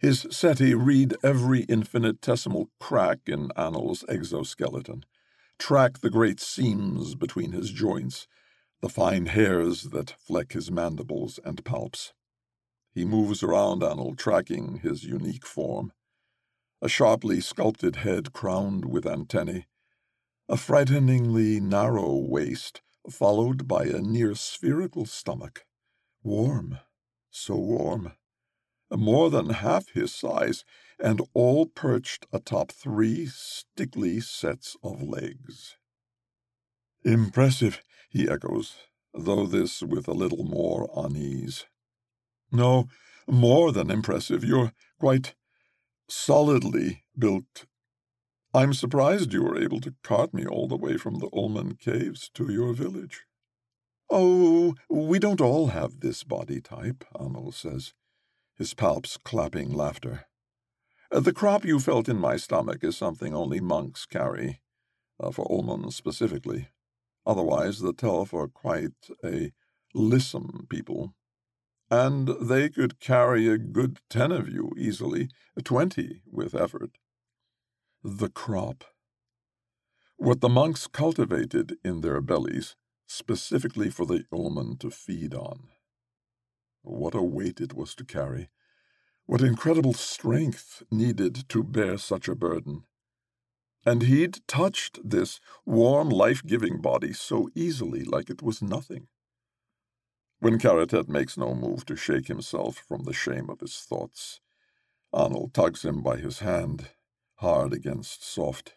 [0.00, 5.04] His setae read every infinitesimal crack in Anil's exoskeleton,
[5.58, 8.26] track the great seams between his joints,
[8.80, 12.14] the fine hairs that fleck his mandibles and palps.
[12.94, 15.92] He moves around Anil, tracking his unique form.
[16.80, 19.66] A sharply sculpted head crowned with antennae,
[20.48, 25.66] a frighteningly narrow waist, followed by a near spherical stomach.
[26.22, 26.78] Warm,
[27.30, 28.12] so warm.
[28.90, 30.64] More than half his size,
[30.98, 35.76] and all perched atop three stickly sets of legs.
[37.04, 38.74] Impressive, he echoes,
[39.14, 41.66] though this with a little more unease.
[42.52, 42.88] No,
[43.26, 44.44] more than impressive.
[44.44, 45.34] You're quite
[46.08, 47.66] solidly built.
[48.52, 52.28] I'm surprised you were able to cart me all the way from the Ulmun caves
[52.34, 53.22] to your village.
[54.10, 57.94] Oh, we don't all have this body type, Anil says,
[58.60, 60.26] his palps clapping laughter.
[61.10, 64.60] The crop you felt in my stomach is something only monks carry,
[65.18, 66.68] uh, for Ulmun specifically.
[67.24, 69.52] Otherwise, the Telf are quite a
[69.94, 71.14] lissom people
[71.90, 75.30] and they could carry a good ten of you easily,
[75.64, 76.98] twenty with effort.
[78.04, 78.84] The crop.
[80.18, 85.68] What the monks cultivated in their bellies, specifically for the Ulmun to feed on.
[86.82, 88.48] What a weight it was to carry.
[89.26, 92.84] What incredible strength needed to bear such a burden.
[93.86, 99.08] And he'd touched this warm, life giving body so easily, like it was nothing.
[100.40, 104.40] When Kharatet makes no move to shake himself from the shame of his thoughts,
[105.12, 106.88] Arnold tugs him by his hand,
[107.36, 108.74] hard against soft.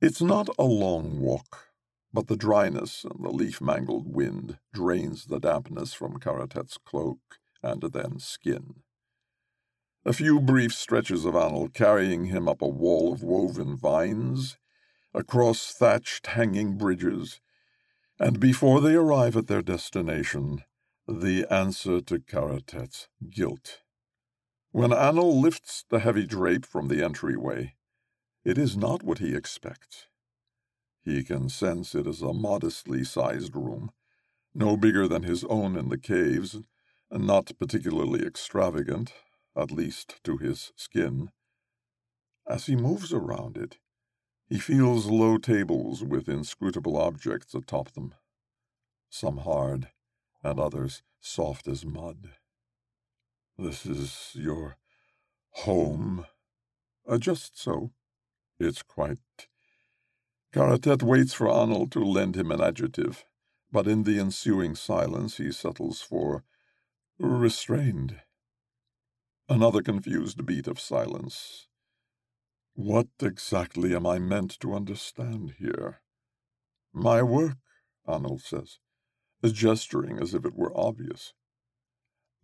[0.00, 1.67] It's not a long walk,
[2.12, 8.18] but the dryness and the leaf-mangled wind drains the dampness from Kharatet's cloak and then
[8.18, 8.76] skin.
[10.04, 14.56] A few brief stretches of Arnold carrying him up a wall of woven vines,
[15.12, 17.40] across thatched hanging bridges,
[18.18, 20.64] and before they arrive at their destination,
[21.06, 23.80] the answer to Kharatet's guilt.
[24.70, 27.74] When Anil lifts the heavy drape from the entryway,
[28.44, 30.07] it is not what he expects.
[31.08, 33.92] He can sense it is a modestly sized room,
[34.54, 36.60] no bigger than his own in the caves,
[37.10, 39.14] and not particularly extravagant,
[39.56, 41.30] at least to his skin.
[42.46, 43.78] As he moves around it,
[44.50, 48.12] he feels low tables with inscrutable objects atop them,
[49.08, 49.88] some hard
[50.42, 52.32] and others soft as mud.
[53.56, 54.76] This is your
[55.52, 56.26] home?
[57.08, 57.92] Uh, just so.
[58.60, 59.48] It's quite.
[60.52, 63.24] Kharatet waits for Arnold to lend him an adjective,
[63.70, 66.44] but in the ensuing silence he settles for
[67.18, 68.20] restrained.
[69.48, 71.68] Another confused beat of silence,
[72.74, 76.00] what exactly am I meant to understand here?
[76.92, 77.58] My work,
[78.06, 78.78] Arnold says,
[79.44, 81.34] gesturing as if it were obvious.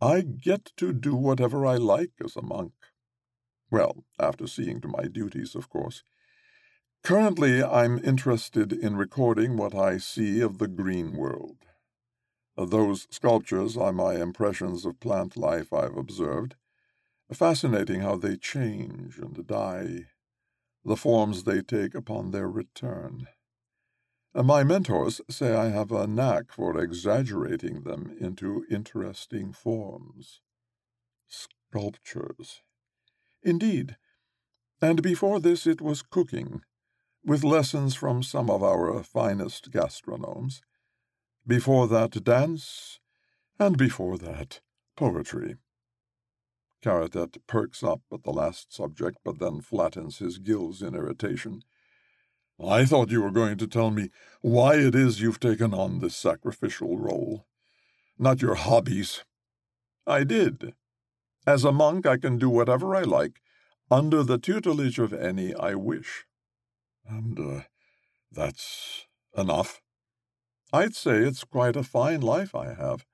[0.01, 2.73] I get to do whatever I like as a monk.
[3.71, 6.03] Well, after seeing to my duties, of course.
[7.05, 11.59] Currently, I'm interested in recording what I see of the green world.
[12.57, 16.55] Those sculptures are my impressions of plant life I've observed.
[17.31, 20.07] Fascinating how they change and die
[20.83, 23.27] the forms they take upon their return.
[24.35, 30.41] My mentors say I have a knack for exaggerating them into interesting forms.
[31.29, 32.63] Sculptures.
[33.43, 33.97] Indeed.
[34.81, 36.63] And before this it was cooking,
[37.25, 40.61] with lessons from some of our finest gastronomes.
[41.47, 43.01] Before that, dance,
[43.59, 44.61] and before that,
[44.97, 45.57] poetry.
[46.83, 51.63] Kharatet perks up at the last subject, but then flattens his gills in irritation.
[52.63, 54.11] I thought you were going to tell me
[54.43, 57.47] why it is you've taken on this sacrificial role,
[58.19, 59.25] not your hobbies.
[60.07, 60.75] I did.
[61.47, 63.41] As a monk, I can do whatever I like,
[63.91, 66.27] under the tutelage of any I wish.
[67.07, 67.63] And, uh,
[68.33, 69.81] that's enough.
[70.73, 73.07] I'd say it's quite a fine life I have.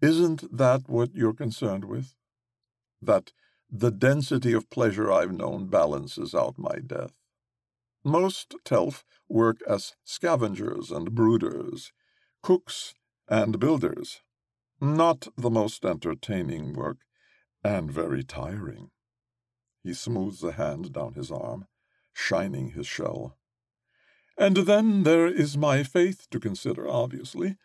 [0.00, 2.14] Isn't that what you're concerned with?
[3.06, 3.32] that
[3.70, 7.12] the density of pleasure I've known balances out my death.
[8.04, 11.90] Most Telf work as scavengers and brooders,
[12.42, 12.94] cooks
[13.28, 14.20] and builders.
[14.80, 16.98] Not the most entertaining work,
[17.62, 18.90] and very tiring.
[19.82, 21.66] He smooths a hand down his arm,
[22.14, 23.36] shining his shell.
[24.38, 27.56] And then there is my faith to consider, obviously,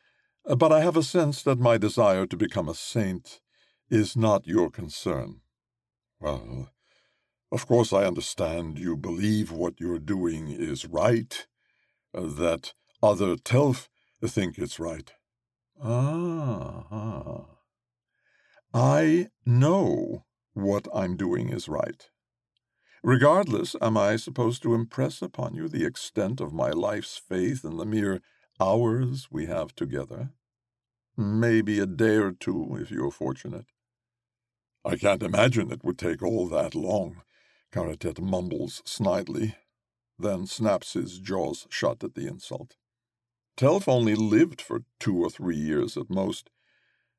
[0.45, 3.39] but I have a sense that my desire to become a saint
[3.89, 5.41] is not your concern.
[6.19, 6.69] Well,
[7.51, 11.47] of course I understand you believe what you're doing is right,
[12.13, 13.87] that other Telf
[14.25, 15.11] think it's right.
[15.81, 17.45] Ah, ah.
[18.73, 22.09] I know what I'm doing is right.
[23.03, 27.77] Regardless, am I supposed to impress upon you the extent of my life's faith in
[27.77, 28.21] the mere
[28.59, 30.31] hours we have together?
[31.15, 33.67] Maybe a day or two, if you're fortunate.
[34.83, 37.21] I can't imagine it would take all that long,
[37.71, 39.55] Kharatet mumbles snidely,
[40.17, 42.75] then snaps his jaws shut at the insult.
[43.55, 46.49] Telf only lived for two or three years at most,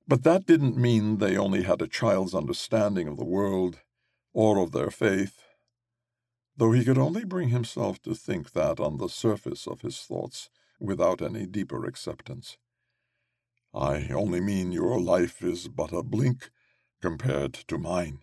[0.07, 3.81] but that didn't mean they only had a child's understanding of the world
[4.33, 5.43] or of their faith,
[6.61, 10.51] though he could only bring himself to think that on the surface of his thoughts
[10.79, 12.59] without any deeper acceptance.
[13.73, 16.51] I only mean your life is but a blink
[17.01, 18.19] compared to mine.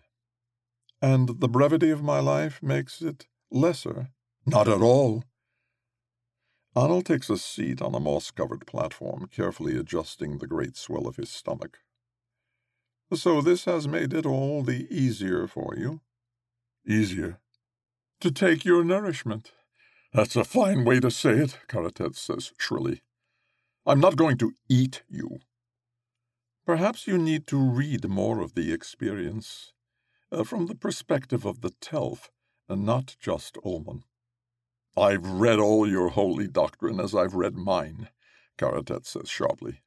[1.02, 4.10] And the brevity of my life makes it lesser?
[4.46, 5.24] Not at all.
[6.76, 11.16] Arnold takes a seat on a moss covered platform, carefully adjusting the great swell of
[11.16, 11.78] his stomach.
[13.12, 16.02] So this has made it all the easier for you.
[16.86, 17.40] Easier?
[18.22, 19.52] To take your nourishment.
[20.12, 23.02] That's a fine way to say it, Kharatet says shrilly.
[23.86, 25.38] I'm not going to eat you.
[26.66, 29.72] Perhaps you need to read more of the experience,
[30.32, 32.28] uh, from the perspective of the Telf,
[32.68, 34.02] and not just Ulmun.
[34.96, 38.08] I've read all your holy doctrine as I've read mine,
[38.58, 39.82] Kharatet says sharply.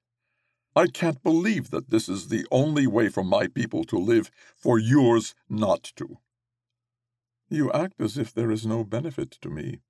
[0.74, 4.80] I can't believe that this is the only way for my people to live, for
[4.80, 6.20] yours not to.
[7.54, 9.82] You act as if there is no benefit to me.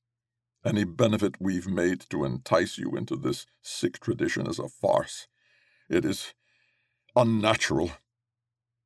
[0.66, 5.28] Any benefit we've made to entice you into this sick tradition is a farce.
[5.88, 6.34] It is
[7.16, 7.92] unnatural.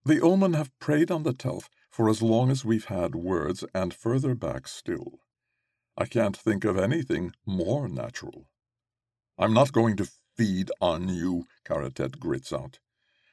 [0.04, 3.94] The Ulmun have preyed on the Telf for as long as we've had words, and
[3.94, 5.20] further back still.
[5.98, 8.50] I can't think of anything more natural.
[9.38, 12.80] I'm not going to feed on you, Kharatet grits out.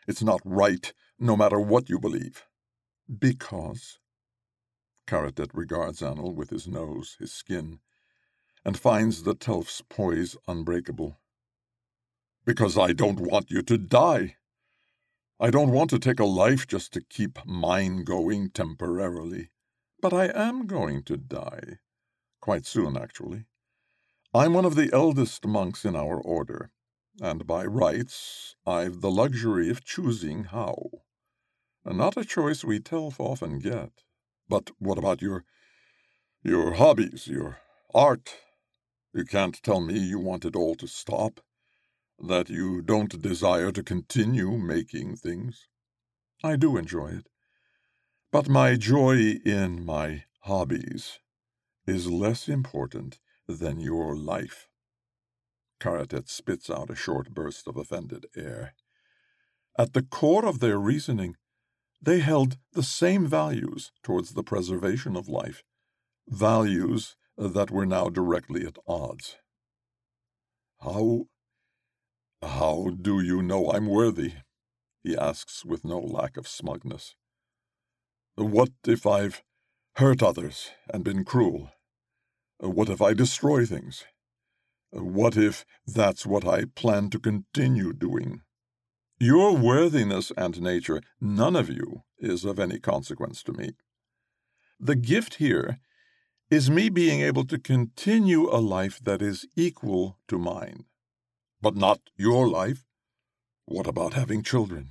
[0.06, 2.46] It's not right, no matter what you believe.
[3.18, 3.98] Because.
[5.06, 7.80] Kharatet regards Anil with his nose, his skin,
[8.64, 11.18] and finds the Telf's poise unbreakable.
[12.44, 14.36] Because I don't want you to die.
[15.40, 19.50] I don't want to take a life just to keep mine going temporarily.
[20.00, 21.78] But I am going to die.
[22.40, 23.46] Quite soon, actually.
[24.34, 26.70] I'm one of the eldest monks in our order,
[27.20, 30.90] and by rights I've the luxury of choosing how.
[31.84, 33.90] Not a choice we Telf often get.
[34.48, 35.44] But what about your
[36.42, 37.58] your hobbies, your
[37.94, 38.34] art?
[39.14, 41.40] You can't tell me you want it all to stop
[42.18, 45.68] that you don't desire to continue making things.
[46.42, 47.28] I do enjoy it.
[48.30, 51.18] But my joy in my hobbies
[51.86, 54.68] is less important than your life.
[55.80, 58.74] Kharatet spits out a short burst of offended air.
[59.76, 61.36] At the core of their reasoning,
[62.02, 65.62] they held the same values towards the preservation of life,
[66.28, 69.36] values that were now directly at odds.
[70.80, 71.26] How
[72.42, 74.32] how do you know I'm worthy?
[75.04, 77.14] he asks with no lack of smugness.
[78.36, 79.42] What if I've
[79.96, 81.70] hurt others and been cruel?
[82.58, 84.04] What if I destroy things?
[84.90, 88.42] What if that's what I plan to continue doing?
[89.22, 93.74] Your worthiness and nature, none of you, is of any consequence to me.
[94.80, 95.78] The gift here
[96.50, 100.86] is me being able to continue a life that is equal to mine.
[101.60, 102.84] But not your life.
[103.64, 104.90] What about having children?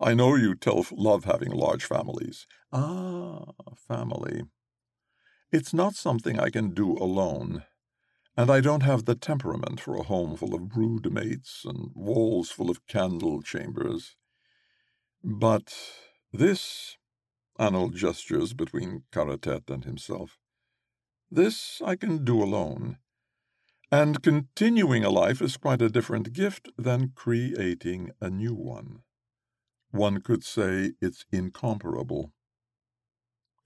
[0.00, 2.46] I know you Telf love having large families.
[2.72, 3.44] Ah,
[3.76, 4.44] family.
[5.52, 7.64] It's not something I can do alone,
[8.40, 12.50] and I don't have the temperament for a home full of brood mates and walls
[12.50, 14.16] full of candle chambers.
[15.22, 15.74] But
[16.32, 16.96] this,
[17.58, 20.38] Anil gestures between Kharatet and himself,
[21.30, 22.96] this I can do alone.
[23.92, 29.02] And continuing a life is quite a different gift than creating a new one.
[29.90, 32.32] One could say it's incomparable.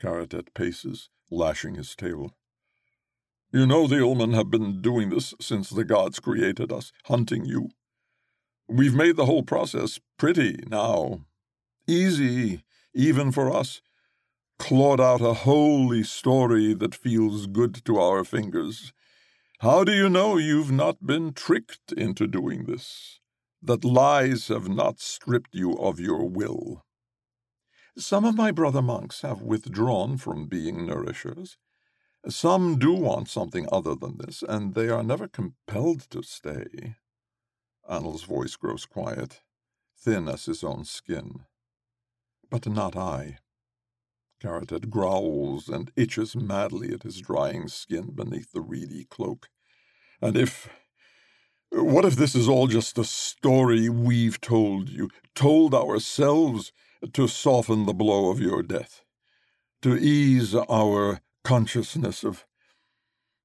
[0.02, 2.32] Kharatet paces, lashing his tail.
[3.54, 7.70] You know the Ulmun have been doing this since the gods created us, hunting you.
[8.68, 11.24] We've made the whole process pretty now.
[11.86, 13.80] Easy, even for us.
[14.58, 18.92] Clawed out a holy story that feels good to our fingers
[19.64, 23.20] how do you know you've not been tricked into doing this?
[23.62, 26.84] That lies have not stripped you of your will?
[27.96, 31.56] Some of my brother monks have withdrawn from being nourishers.
[32.28, 36.96] Some do want something other than this, and they are never compelled to stay.
[37.86, 39.42] Anil's voice grows quiet,
[39.98, 41.44] thin as his own skin.
[42.48, 43.38] But not I.
[44.42, 49.48] Kharatet growls and itches madly at his drying skin beneath the reedy cloak.
[50.20, 50.68] And if.
[51.70, 56.72] What if this is all just a story we've told you, told ourselves
[57.12, 59.02] to soften the blow of your death,
[59.82, 62.44] to ease our consciousness of.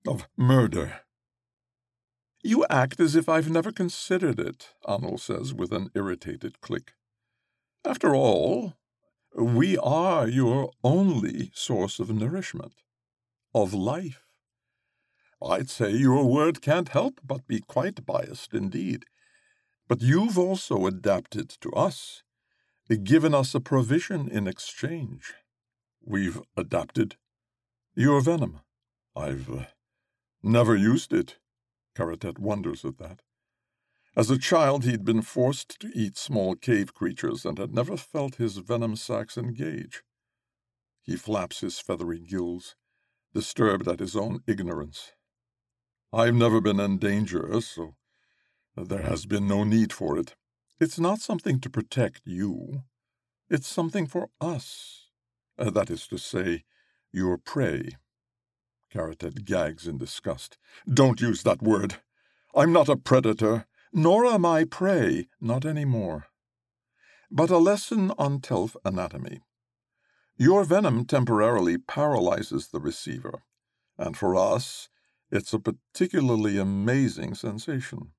[0.08, 1.02] of murder?
[2.42, 6.94] You act as if I've never considered it, Anil says with an irritated click.
[7.84, 8.76] After all,
[9.36, 12.76] we are your only source of nourishment,
[13.54, 14.24] of life.
[15.42, 19.06] I'd say your word can't help but be quite biased indeed.
[19.88, 22.24] But you've also adapted to us,
[23.04, 25.34] given us a provision in exchange.
[26.04, 27.18] We've adapted.
[28.00, 28.62] Your venom.
[29.14, 29.66] I've uh,
[30.42, 31.38] never used it.
[31.98, 33.20] Kharatet wonders at that.
[34.16, 38.36] As a child, he'd been forced to eat small cave creatures and had never felt
[38.36, 40.02] his venom sacs engage.
[41.04, 42.78] He flaps his feathery gills,
[43.34, 45.12] disturbed at his own ignorance.
[46.14, 47.96] I've never been in danger, so
[48.78, 50.36] there has been no need for it.
[50.80, 52.84] It's not something to protect you.
[53.50, 55.10] It's something for us.
[55.58, 56.64] Uh, that is to say,
[57.12, 57.98] your prey.
[58.94, 60.58] Kharatet gags in disgust.
[60.92, 61.98] Don't use that word.
[62.56, 66.28] I'm not a predator, nor am I prey, not any more.
[67.32, 69.42] But a lesson on Telf anatomy.
[70.38, 73.44] Your venom temporarily paralyzes the receiver,
[73.98, 74.90] and for us,
[75.32, 78.14] it's a particularly amazing sensation.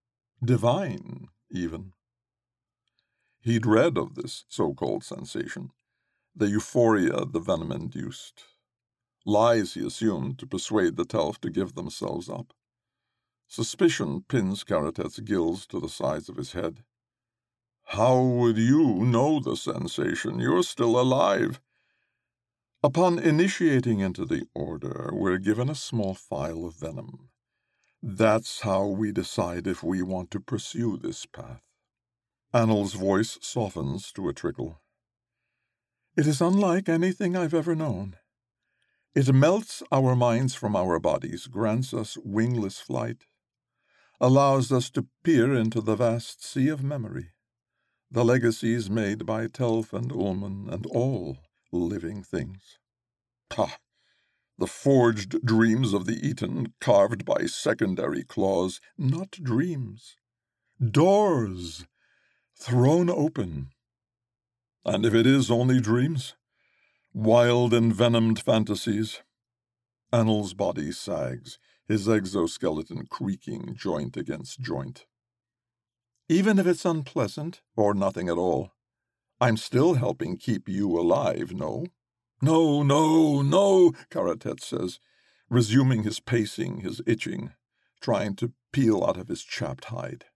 [0.45, 1.93] Divine, even.
[3.41, 5.71] He'd read of this so called sensation,
[6.37, 8.45] the euphoria the venom induced.
[9.31, 12.53] Lies he assumed to persuade the Telf to give themselves up.
[13.47, 16.83] Suspicion pins Kharatet's gills to the sides of his head.
[17.85, 20.41] How would you know the sensation?
[20.41, 21.61] You're still alive.
[22.83, 27.29] Upon initiating into the order, we're given a small phial of venom.
[28.03, 31.63] That's how we decide if we want to pursue this path.
[32.53, 34.81] Anil's voice softens to a trickle.
[36.17, 38.17] It is unlike anything I've ever known.
[39.13, 43.27] It melts our minds from our bodies, grants us wingless flight,
[44.21, 47.31] allows us to peer into the vast sea of memory,
[48.09, 51.39] the legacies made by Telf and Ulmun and all
[51.73, 52.79] living things.
[53.49, 53.77] Pah!
[54.59, 60.17] The forged dreams of the Eaten, carved by secondary claws, not dreams.
[60.79, 61.85] Doors
[62.55, 63.71] thrown open.
[64.85, 66.35] And if it is only dreams,
[67.13, 69.23] wild envenomed fantasies,
[70.13, 75.07] Anil's body sags, his exoskeleton creaking joint against joint.
[76.29, 78.73] Even if it's unpleasant, or nothing at all,
[79.41, 81.87] I'm still helping keep you alive, no?
[82.43, 85.01] No, no, no, Kharatet says,
[85.49, 87.53] resuming his pacing, his itching,
[88.01, 90.27] trying to peel out of his chapped hide.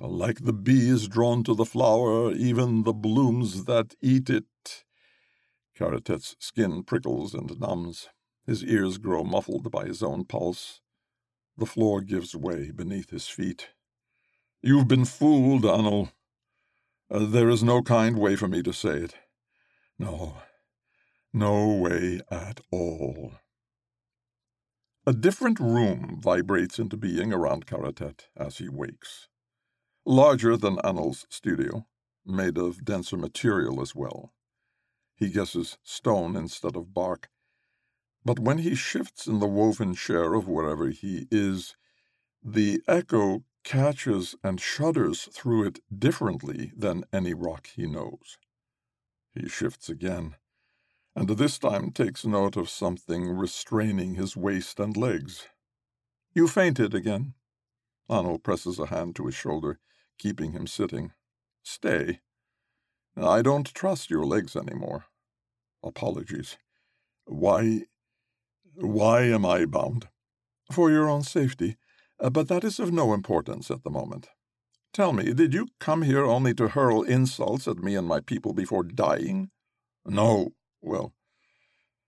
[0.00, 4.84] Like the bee is drawn to the flower, even the blooms that eat it.
[5.78, 8.08] Kharatet's skin prickles and numbs.
[8.46, 10.80] His ears grow muffled by his own pulse.
[11.56, 13.68] The floor gives way beneath his feet.
[14.62, 16.10] You've been fooled, Anil.
[17.10, 19.14] Uh, there is no kind way for me to say it.
[19.98, 20.38] No,
[21.32, 23.32] no way at all.
[25.06, 29.28] A different room vibrates into being around Kharatet as he wakes.
[30.04, 31.86] Larger than Anil's studio,
[32.26, 34.32] made of denser material as well.
[35.18, 37.28] He guesses stone instead of bark.
[38.24, 41.76] But when he shifts in the woven chair of wherever he is,
[42.42, 48.38] the echo catches and shudders through it differently than any rock he knows.
[49.34, 50.36] He shifts again
[51.18, 55.48] and this time takes note of something restraining his waist and legs.
[56.32, 57.34] You fainted again.
[58.08, 59.80] Anil presses a hand to his shoulder,
[60.16, 61.10] keeping him sitting.
[61.64, 62.20] Stay.
[63.16, 65.06] I don't trust your legs any more.
[65.82, 66.56] Apologies.
[67.24, 67.82] Why.
[68.74, 70.08] Why am I bound?
[70.70, 71.76] For your own safety,
[72.20, 74.28] uh, but that is of no importance at the moment.
[74.92, 78.52] Tell me, did you come here only to hurl insults at me and my people
[78.52, 79.50] before dying?
[80.04, 81.12] No, well,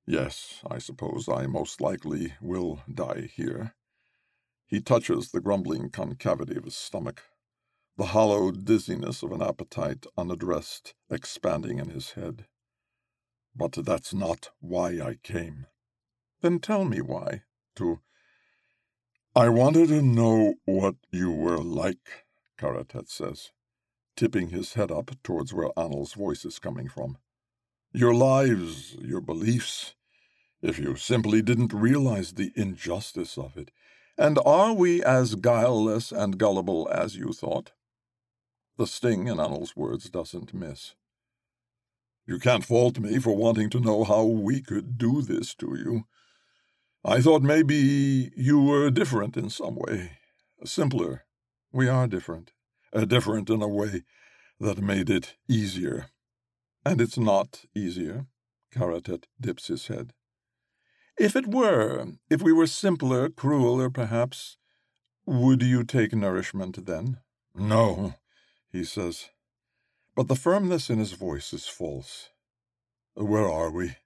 [0.06, 3.74] yes, I suppose I most likely will die here.
[4.66, 7.22] He touches the grumbling concavity of his stomach,
[7.96, 12.46] the hollow dizziness of an appetite unaddressed expanding in his head.
[13.55, 15.66] But that's not why I came.
[16.40, 17.42] Then tell me why.
[17.76, 18.01] To.
[19.34, 22.24] I wanted to know what you were like,
[22.59, 23.53] Kharatet says,
[24.16, 27.18] tipping his head up towards where Annel's voice is coming from.
[27.92, 29.94] Your lives, your beliefs,
[30.62, 33.70] if you simply didn't realize the injustice of it.
[34.18, 37.72] And are we as guileless and gullible as you thought?
[38.76, 40.94] The sting in Annel's words doesn't miss.
[42.26, 46.04] You can't fault me for wanting to know how we could do this to you.
[47.04, 50.18] I thought maybe you were different in some way,
[50.64, 51.24] simpler.
[51.72, 52.52] We are different,
[52.92, 54.02] uh, different in a way
[54.60, 56.10] that made it easier.
[56.84, 58.26] And it's not easier.
[58.74, 60.12] Kharatet dips his head.
[61.18, 64.56] If it were, if we were simpler, crueler, perhaps,
[65.26, 67.18] would you take nourishment then?
[67.54, 68.14] No,
[68.72, 69.30] he says.
[70.20, 72.28] But the firmness in his voice is false.
[73.14, 73.96] Where are we?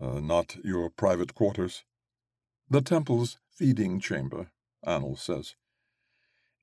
[0.00, 1.82] Uh, not your private quarters?
[2.70, 4.52] The temple's feeding chamber,
[4.84, 5.56] Annel says.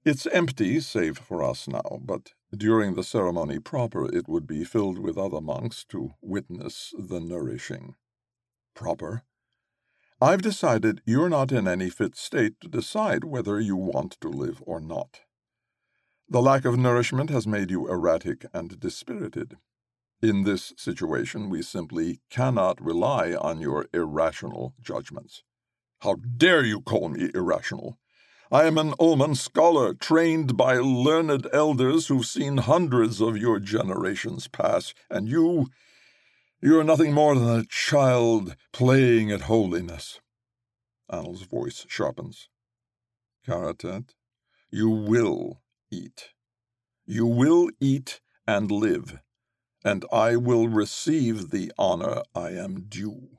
[0.05, 4.97] It's empty, save for us now, but during the ceremony proper it would be filled
[4.97, 7.95] with other monks to witness the nourishing.
[8.73, 9.23] Proper?
[10.21, 14.63] I've decided you're not in any fit state to decide whether you want to live
[14.65, 15.19] or not.
[16.29, 19.57] The lack of nourishment has made you erratic and dispirited.
[20.21, 25.43] In this situation, we simply cannot rely on your irrational judgments.
[25.99, 27.97] How dare you call me irrational?
[28.51, 34.47] I am an Ulmun scholar, trained by learned elders who've seen hundreds of your generations
[34.47, 35.67] pass, and you
[36.61, 40.21] you are nothing more than a child playing at holiness.
[41.09, 42.47] Annel's voice sharpens.
[43.45, 44.13] Kharatet,
[44.71, 45.62] you will
[45.93, 46.29] eat.
[47.05, 49.19] You will eat and live,
[49.83, 53.37] and I will receive the honor I am due.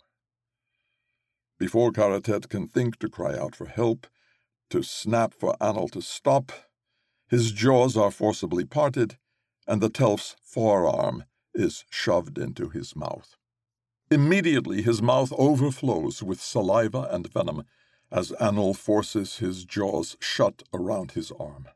[1.59, 4.07] Before Kharatet can think to cry out for help,
[4.71, 6.53] to snap for Annel to stop,
[7.29, 9.19] his jaws are forcibly parted,
[9.67, 11.25] and the Telf's forearm
[11.55, 13.37] is shoved into his mouth.
[14.11, 17.65] Immediately his mouth overflows with saliva and venom
[18.11, 21.69] as Annel forces his jaws shut around his arm.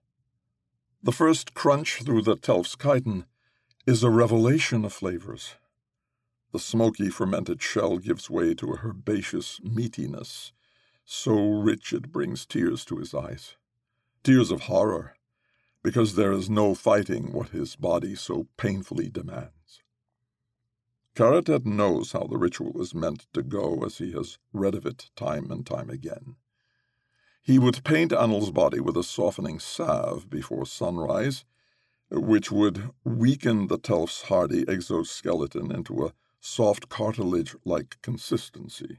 [1.00, 3.24] The first crunch through the Telf's chitin
[3.86, 5.54] is a revelation of flavors.
[6.52, 10.52] The smoky fermented shell gives way to a herbaceous meatiness,
[11.04, 13.56] so rich it brings tears to his eyes.
[14.24, 15.14] Tears of horror,
[15.84, 19.82] because there is no fighting what his body so painfully demands.
[21.14, 25.10] Kharatet knows how the ritual is meant to go as he has read of it
[25.14, 26.34] time and time again.
[27.42, 31.44] He would paint Annel's body with a softening salve before sunrise,
[32.10, 38.98] which would weaken the Telf's hardy exoskeleton into a soft cartilage like consistency.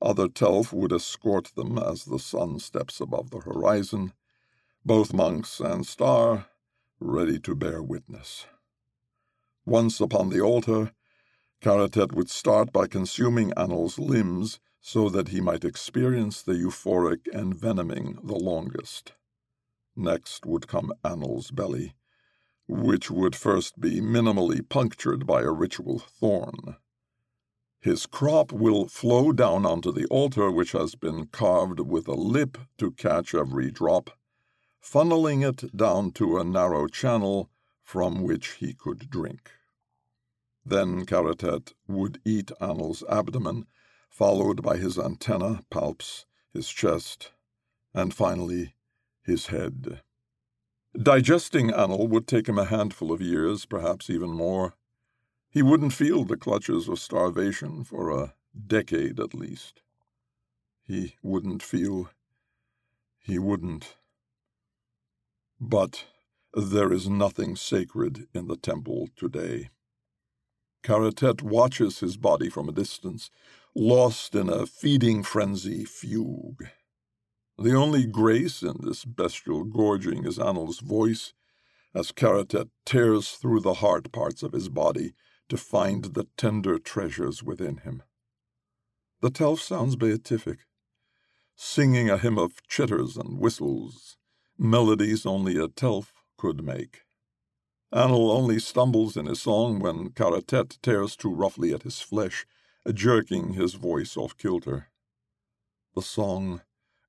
[0.00, 4.12] Other Telf would escort them as the sun steps above the horizon,
[4.84, 6.46] both monks and star
[7.00, 8.46] ready to bear witness.
[9.66, 10.92] Once upon the altar,
[11.60, 18.18] Kharatet would start by consuming Annel's limbs so that he might experience the euphoric envenoming
[18.22, 19.12] the longest.
[19.96, 21.94] Next would come Annel's belly,
[22.68, 26.76] which would first be minimally punctured by a ritual thorn.
[27.80, 32.58] His crop will flow down onto the altar, which has been carved with a lip
[32.78, 34.10] to catch every drop,
[34.82, 37.50] funneling it down to a narrow channel
[37.82, 39.50] from which he could drink.
[40.64, 43.66] Then Kharatet would eat Annel's abdomen,
[44.08, 47.32] followed by his antenna, palps, his chest,
[47.94, 48.74] and finally
[49.22, 50.00] his head.
[51.00, 54.74] Digesting Annel would take him a handful of years, perhaps even more.
[55.50, 58.34] He wouldn't feel the clutches of starvation for a
[58.66, 59.82] decade at least.
[60.82, 62.10] He wouldn't feel.
[63.18, 63.96] He wouldn't.
[65.60, 66.06] But
[66.54, 69.70] there is nothing sacred in the temple today.
[70.82, 73.30] Kharatet watches his body from a distance,
[73.74, 76.68] lost in a feeding frenzy fugue.
[77.58, 81.34] The only grace in this bestial gorging is Annel's voice,
[81.94, 85.14] as Kharatet tears through the hard parts of his body
[85.48, 88.02] to find the tender treasures within him.
[89.20, 90.60] The Telf sounds beatific,
[91.56, 94.16] singing a hymn of chitters and whistles,
[94.56, 97.02] melodies only a Telf could make.
[97.90, 102.46] Annel only stumbles in his song when Kharatet tears too roughly at his flesh,
[102.92, 104.88] jerking his voice off kilter.
[105.94, 106.62] The song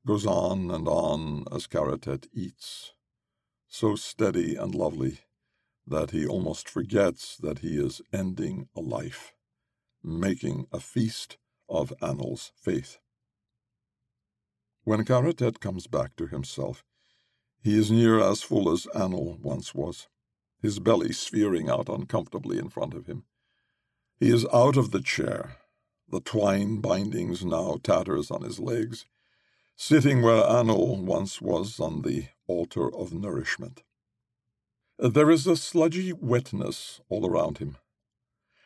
[0.05, 2.93] goes on and on as Kharatet eats,
[3.67, 5.19] so steady and lovely
[5.87, 9.33] that he almost forgets that he is ending a life,
[10.03, 11.37] making a feast
[11.69, 12.97] of Annel's faith.
[14.83, 16.83] When Kharatet comes back to himself,
[17.61, 20.07] He is near as full as Anil once was,
[20.61, 23.25] his belly sphering out uncomfortably in front of him.
[24.19, 25.57] He is out of the chair,
[26.11, 29.05] the twine bindings now tatters on his legs,
[29.75, 33.83] sitting where Anil once was on the altar of nourishment.
[34.97, 37.77] There is a sludgy wetness all around him,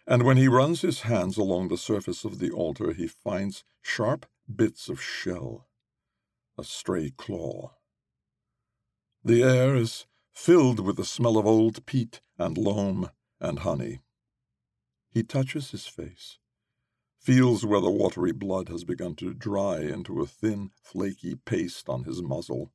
[0.08, 4.26] and when he runs his hands along the surface of the altar, he finds sharp
[4.54, 5.68] bits of shell,
[6.58, 7.74] a stray claw.
[9.24, 14.00] The air is filled with the smell of old peat and loam and honey.
[15.10, 16.40] He touches his face,
[17.24, 22.04] feels where the watery blood has begun to dry into a thin, flaky paste on
[22.04, 22.74] his muzzle.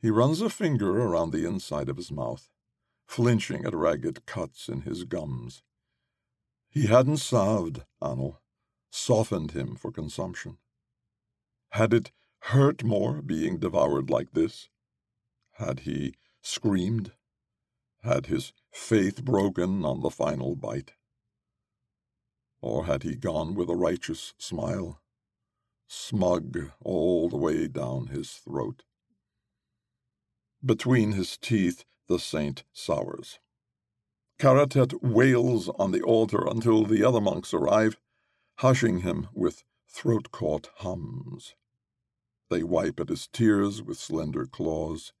[0.00, 2.48] He runs a finger around the inside of his mouth,
[3.04, 5.62] flinching at ragged cuts in his gums.
[6.70, 8.38] He hadn't salved Anil,
[8.90, 10.56] softened him for consumption.
[11.72, 14.70] Had it hurt more being devoured like this?
[15.52, 17.12] Had he screamed?
[18.02, 20.92] Had his faith broken on the final bite?
[22.60, 25.00] Or had he gone with a righteous smile,
[25.86, 28.84] smug all the way down his throat?
[30.64, 33.38] Between his teeth, the saint sours.
[34.38, 37.96] Kharatet wails on the altar until the other monks arrive,
[38.58, 41.54] hushing him with throat caught hums.
[42.50, 45.12] They wipe at his tears with slender claws.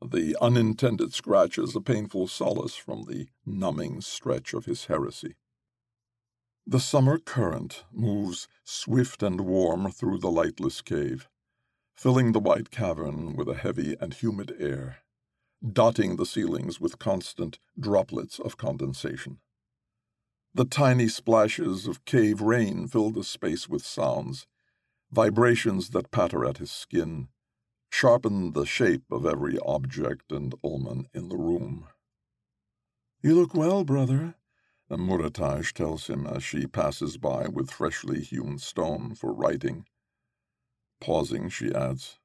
[0.00, 5.36] The unintended scratches a painful solace from the numbing stretch of his heresy.
[6.70, 11.26] The summer current moves swift and warm through the lightless cave,
[11.96, 14.98] filling the white cavern with a heavy and humid air,
[15.66, 19.38] dotting the ceilings with constant droplets of condensation.
[20.52, 24.46] The tiny splashes of cave rain fill the space with sounds,
[25.10, 27.28] vibrations that patter at his skin,
[27.90, 31.86] sharpen the shape of every object and Ulmun in the room.
[33.22, 34.34] You look well, brother,
[34.96, 39.84] Murataj tells him as she passes by with freshly hewn stone for writing.
[41.00, 42.18] Pausing, she adds,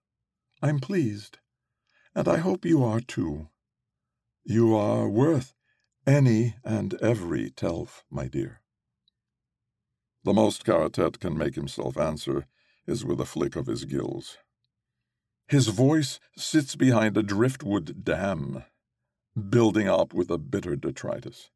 [0.61, 1.39] I'm pleased,
[2.16, 3.49] and I hope you are too.
[4.45, 5.53] You are worth
[6.07, 8.61] any and every telf, my dear.
[10.24, 12.45] The most Kharatet can make himself answer
[12.88, 14.38] is with a flick of his gills.
[15.47, 18.64] His voice sits behind a driftwood dam,
[19.49, 21.49] building up with a bitter detritus.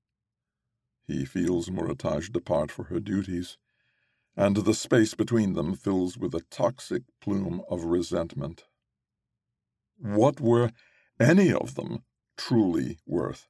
[1.07, 3.57] He feels Murataj depart for her duties,
[4.35, 8.65] and the space between them fills with a toxic plume of resentment.
[9.97, 10.73] What were
[11.19, 12.03] any of them
[12.37, 13.47] truly worth?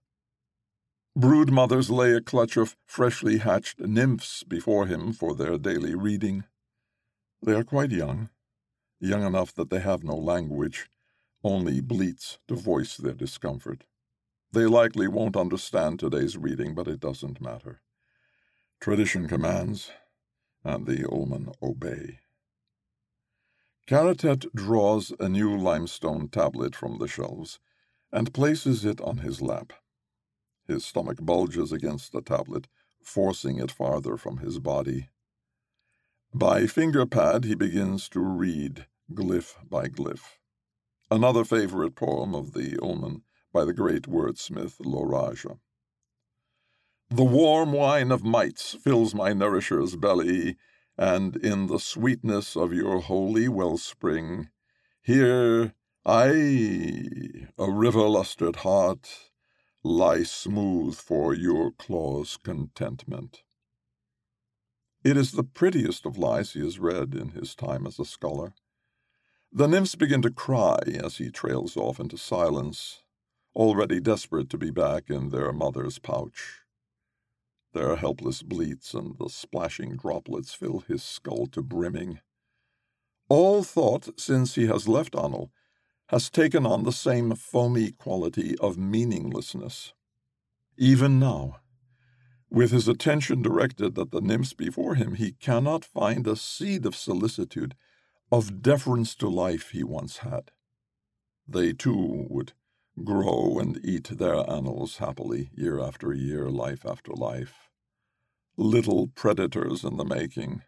[1.15, 6.43] Brood mothers lay a clutch of freshly hatched nymphs before him for their daily reading.
[7.41, 8.29] They are quite young,
[8.99, 10.89] young enough that they have no language,
[11.43, 13.85] only bleats to voice their discomfort.
[14.51, 17.81] They likely won't understand today's reading, but it doesn't matter.
[18.79, 19.91] Tradition commands,
[20.63, 22.19] and the Ulmun obey.
[23.87, 27.59] Kharatet draws a new limestone tablet from the shelves
[28.11, 29.73] and places it on his lap.
[30.67, 32.67] His stomach bulges against the tablet,
[33.01, 35.09] forcing it farther from his body.
[36.33, 40.37] By finger pad, he begins to read, glyph by glyph.
[41.09, 43.21] Another favorite poem of the Ulmun
[43.57, 45.57] by the great wordsmith Loraja.
[47.09, 50.57] The warm wine of mites fills my nourisher's belly,
[50.95, 54.49] and in the sweetness of your holy wellspring,
[55.01, 55.73] here
[56.05, 59.31] I, a river lustered heart,
[59.83, 63.41] lie smooth for your claw's contentment.
[65.03, 68.53] It is the prettiest of lies he has read in his time as a scholar.
[69.51, 73.01] The nymphs begin to cry as he trails off into silence,
[73.57, 76.61] already desperate to be back in their mother's pouch.
[77.73, 82.19] Their helpless bleats and the splashing droplets fill his skull to brimming.
[83.29, 85.49] All thought, since he has left Anil,
[86.09, 89.93] has taken on the same foamy quality of meaninglessness.
[90.77, 91.57] Even now,
[92.51, 96.95] with his attention directed at the nymphs before him, he cannot find a seed of
[96.95, 97.75] solicitude,
[98.31, 100.51] of deference to life he once had.
[101.47, 102.53] They too would
[103.03, 107.69] grow and eat their annals happily, year after year, life after life.
[108.57, 110.63] Little predators in the making,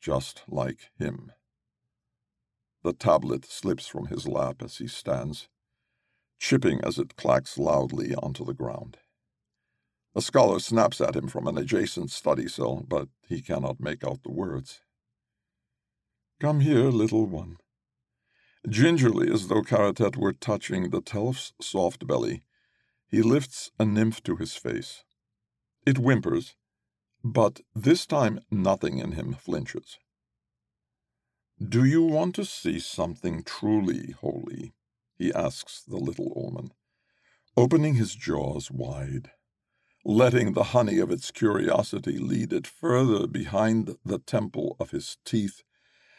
[0.00, 1.32] just like him.
[2.82, 5.48] The tablet slips from his lap as he stands,
[6.38, 8.98] chipping as it clacks loudly onto the ground.
[10.14, 14.22] A scholar snaps at him from an adjacent study cell, but he cannot make out
[14.22, 14.80] the words.
[16.40, 17.56] Come here, little one,
[18.68, 22.44] Gingerly, as though Kharatet were touching the Telf's soft belly,
[23.06, 25.04] he lifts a nymph to his face.
[25.84, 26.56] It whimpers,
[27.22, 29.98] but this time nothing in him flinches.
[31.62, 34.72] Do you want to see something truly holy?
[35.16, 36.72] he asks the little Ulmun,
[37.56, 39.30] opening his jaws wide,
[40.04, 45.62] letting the honey of its curiosity lead it further behind the temple of his teeth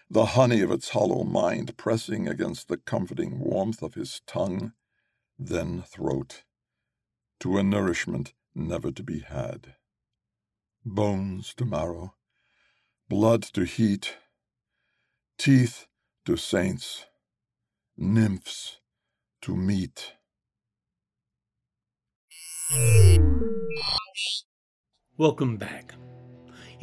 [0.09, 4.73] the honey of its hollow mind pressing against the comforting warmth of his tongue,
[5.37, 6.43] then throat,
[7.39, 9.75] to a nourishment never to be had.
[10.85, 12.13] Bones to marrow,
[13.09, 14.17] blood to heat,
[15.37, 15.87] teeth
[16.25, 17.05] to saints,
[17.97, 18.77] nymphs
[19.41, 20.13] to meat.
[25.17, 25.93] Welcome back.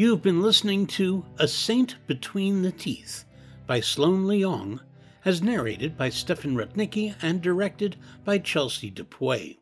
[0.03, 3.25] You have been listening to A Saint Between the Teeth
[3.69, 4.81] by Sloane Leong,
[5.25, 7.95] as narrated by Stefan Rudnicki and directed
[8.25, 9.59] by Chelsea Dupuy.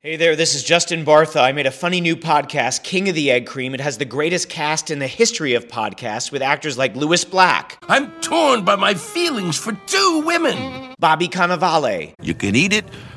[0.00, 1.42] Hey there, this is Justin Bartha.
[1.42, 3.74] I made a funny new podcast, King of the Egg Cream.
[3.74, 7.76] It has the greatest cast in the history of podcasts with actors like Lewis Black.
[7.88, 10.94] I'm torn by my feelings for two women.
[10.98, 12.14] Bobby Cannavale.
[12.22, 12.86] You can eat it,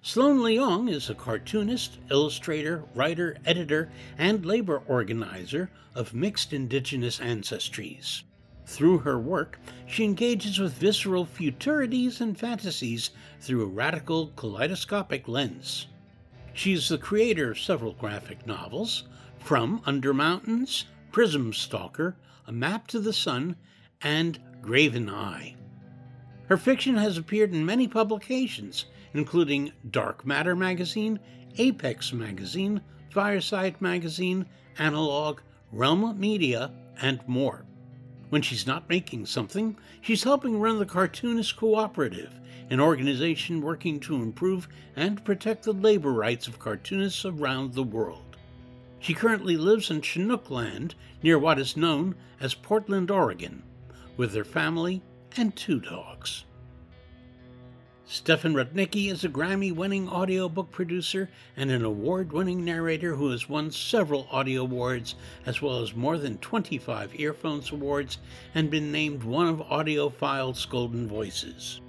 [0.00, 8.22] Sloane Leong is a cartoonist, illustrator, writer, editor, and labor organizer of mixed indigenous ancestries.
[8.64, 15.88] Through her work, she engages with visceral futurities and fantasies through a radical kaleidoscopic lens.
[16.54, 19.04] She is the creator of several graphic novels,
[19.38, 23.56] from Under Mountains, Prism Stalker, A Map to the Sun,
[24.02, 25.56] and Graveneye.
[26.46, 31.18] Her fiction has appeared in many publications, including Dark Matter magazine,
[31.56, 32.80] Apex magazine,
[33.10, 34.46] Fireside magazine,
[34.78, 35.40] Analog,
[35.72, 37.64] Realm Media, and more.
[38.28, 42.38] When she's not making something, she's helping run the Cartoonist Cooperative,
[42.70, 48.36] an organization working to improve and protect the labor rights of cartoonists around the world.
[49.00, 53.62] She currently lives in Chinook Land, near what is known as Portland, Oregon,
[54.16, 55.02] with her family
[55.36, 56.44] and two dogs.
[58.10, 61.28] Stefan Rudnicki is a Grammy winning audiobook producer
[61.58, 66.16] and an award winning narrator who has won several audio awards, as well as more
[66.16, 68.16] than 25 Earphones Awards,
[68.54, 71.82] and been named one of AudioFile's Golden Voices.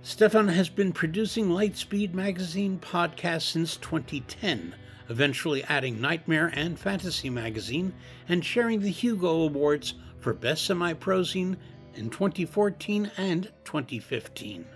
[0.00, 4.76] Stefan has been producing Lightspeed Magazine podcasts since 2010,
[5.08, 7.92] eventually adding Nightmare and Fantasy Magazine,
[8.28, 11.56] and sharing the Hugo Awards for Best Semi Prozine
[11.96, 14.66] in 2014 and 2015.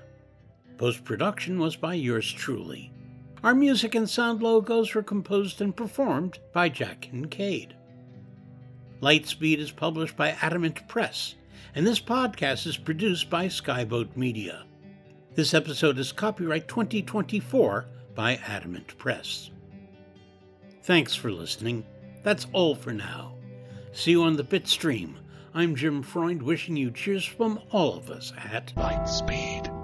[0.79, 2.93] Post production was by yours truly.
[3.43, 7.75] Our music and sound logos were composed and performed by Jack Kincaid.
[9.03, 11.35] Lightspeed is published by Adamant Press,
[11.75, 14.65] and this podcast is produced by Skyboat Media.
[15.35, 19.51] This episode is copyright 2024 by Adamant Press.
[20.83, 21.85] Thanks for listening.
[22.23, 23.35] That's all for now.
[23.93, 25.15] See you on the Bitstream.
[25.55, 29.78] I'm Jim Freund wishing you cheers from all of us at Lightspeed.